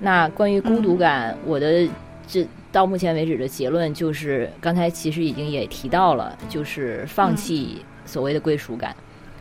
[0.00, 1.88] 那关于孤独感，我的
[2.26, 8.96] 这到目前为止的结论就是，刚才其实已经也提到了，就是放弃所谓的归属感，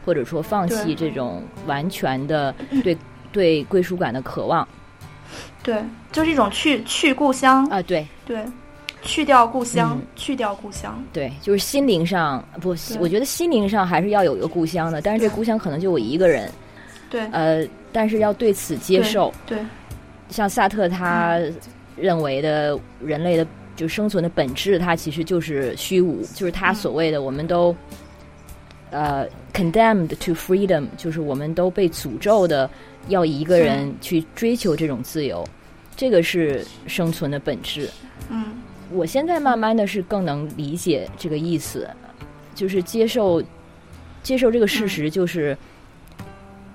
[0.06, 2.53] 或者说放弃这种完全的
[2.84, 2.95] 对。
[3.31, 4.68] 对归属感的渴望。
[5.61, 5.80] 对，
[6.11, 8.03] 就是一种去去故乡，啊，对。
[8.26, 8.44] 对，
[9.03, 10.07] 去掉故乡，嗯。
[10.15, 10.99] 去掉故乡。
[11.14, 12.98] 对，就是心灵上不，对。
[12.99, 16.49] 我觉得心灵上还是要有一个故乡的，但是这故乡可能就我一个人，
[17.07, 19.31] 对，呃，但是要对此接受。
[19.45, 19.60] 对，
[20.30, 21.39] 像萨特他
[21.97, 23.45] 认为的人类的
[23.76, 27.76] 就生存的本质，它其实就是虚无，就是他所谓的我们都
[28.91, 32.69] 呃 condemned to freedom，就是我们都被诅咒的
[33.07, 35.47] 要一个人去追求这种自由，
[35.95, 37.89] 这个是生存的本质。
[38.30, 38.45] 嗯。
[38.91, 41.88] 我现在慢慢的是更能理解这个意思，
[42.56, 43.39] 就是接受
[44.23, 45.56] 接受这个事实，就是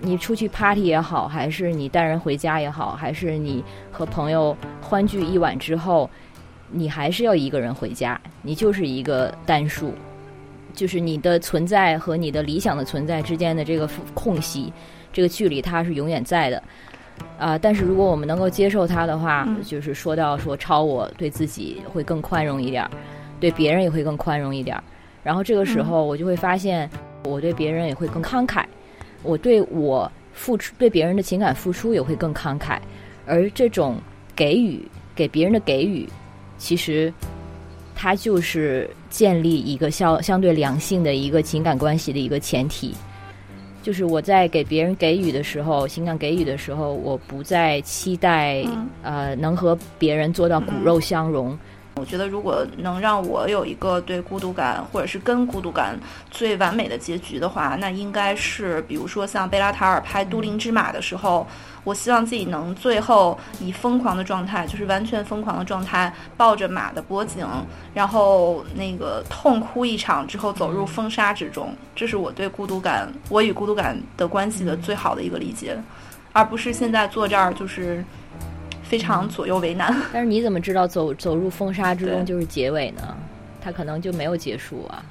[0.01, 6.11] 你出去 party 也好，还是你带人回家也好，还是你和朋友欢聚一晚之后，
[6.71, 9.95] 你还是要一个人回家，你就是一个单数，
[10.75, 14.73] 就是你的存在和你的理想的存在之间的这个空隙，
[15.13, 16.63] 这个距离它是永远在的。
[17.39, 22.91] 啊、但是如果我们能够接受它的话，嗯就是说到说超我对自己会更宽容一点儿，
[23.39, 24.83] 对别人也会更宽容一点儿。
[25.23, 26.91] 然后这个时候我就会发现，
[27.25, 28.65] 我对别人也会更慷慨，
[29.25, 32.79] 我对我付出对别人的情感付出也会更慷慨。
[33.27, 33.97] 而这种
[34.37, 34.81] 给予
[35.17, 36.07] 给别人的给予，
[36.59, 37.13] 其实
[37.95, 42.95] 它就是建立一个相相对良性的一个情感关系的一个前提。
[43.83, 51.59] 就是我在给别人给予的时候，情感给予的时候，我不再期待、嗯呃能和别人做到骨肉相融。
[51.97, 55.97] 我觉得如果能让我有一个对孤独感或者是跟孤独感
[56.31, 61.47] 最完美的结局的话，那应该是比如说像贝拉塔尔拍《都灵之马》的时候，
[61.85, 67.47] 我希望自己能最后以疯狂的状态，就是完全疯狂的状态，抱着马的脖颈，
[67.95, 71.73] 然后那个痛哭一场之后走入风沙之中。
[71.95, 75.79] 这是我对孤独感，我与孤独感的关系的最好的一个理解，
[76.33, 78.05] 而不是现在坐这儿就是
[78.95, 79.93] 非常左右为难。
[80.13, 83.03] 但是你怎么知道走走入风沙之中就是结尾呢？
[83.61, 85.03] 它可能就没有结束啊。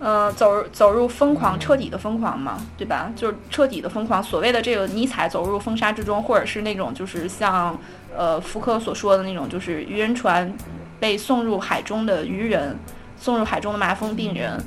[0.00, 3.12] 呃，走走入疯狂，彻底的疯狂嘛，对吧？
[3.14, 4.20] 就是彻底的疯狂。
[4.20, 7.78] 所谓的这个尼采走入风沙之中，或者是那种就是像
[8.16, 10.52] 呃福柯所说的那种，就是渔人船
[10.98, 12.76] 被送入海中的渔人，
[13.16, 14.60] 送入海中的麻风病人，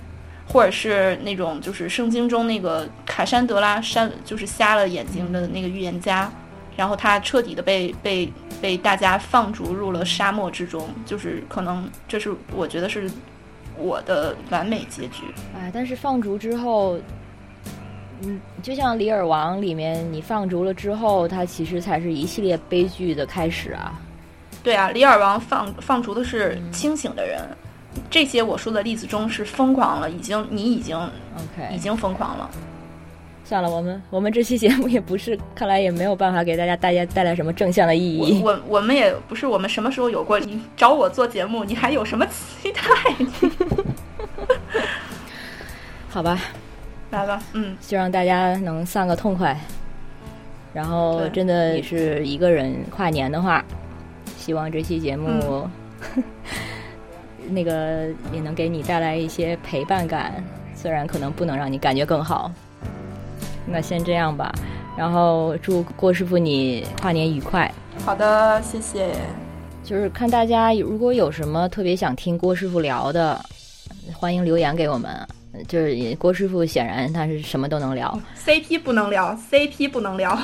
[0.47, 6.31] 或者是那种就是圣经中那个卡珊德拉山，就是瞎了眼睛的那个预言家，
[6.75, 8.31] 然后他彻底的被被
[8.61, 13.09] 被大家放逐入了沙漠之中，就是可能这是我觉得是
[13.77, 15.23] 我的完美结局。
[15.55, 16.97] 哎，但是放逐之后，
[18.21, 23.99] 嗯，就像《李尔王》里面，你放逐了之后，他其实才是一系列悲剧的开始啊。
[24.63, 27.41] 对啊，李尔王放放逐的是清醒的人，
[28.09, 32.49] 这些我说的例子中是疯狂了，已经你已经已 OK，经疯狂了。
[33.45, 38.41] 算了，我们我们这期节目也不是，看来也没有办法给大家大家带来什么正向的意义。
[38.43, 42.81] 我我我们也不是我们什么时候有过你找我做节目，你还有什么期待？
[46.09, 46.39] 好吧，
[47.11, 49.55] 来吧，嗯，希望大家能散个痛快。
[50.73, 53.63] 然后真的也是一个人跨年的话，
[54.37, 55.69] 希望这期节目、
[57.49, 60.43] 那个也能给你带来一些陪伴感，
[60.73, 62.51] 虽然可能不能让你感觉更好。
[63.67, 64.53] 那先这样吧，
[64.97, 67.71] 然后祝郭师傅你跨年愉快。
[68.05, 69.13] 好的，谢谢。
[69.83, 73.39] 就是看大家如果有什么特别想听郭师傅聊的，
[74.13, 75.27] 欢迎留言给我们。
[75.67, 80.37] 就是郭师傅显然他是什么都能聊，CP 不能聊，CP 不能聊。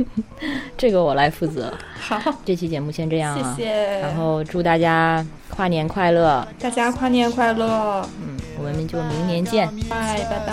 [0.76, 1.72] 这个我来负责。
[1.98, 4.00] 好，这期节目先这样谢啊，谢。
[4.00, 9.66] 然后祝大家跨年快乐，大家跨年快乐，嗯，我们就明年见。
[9.88, 10.52] 拜拜拜。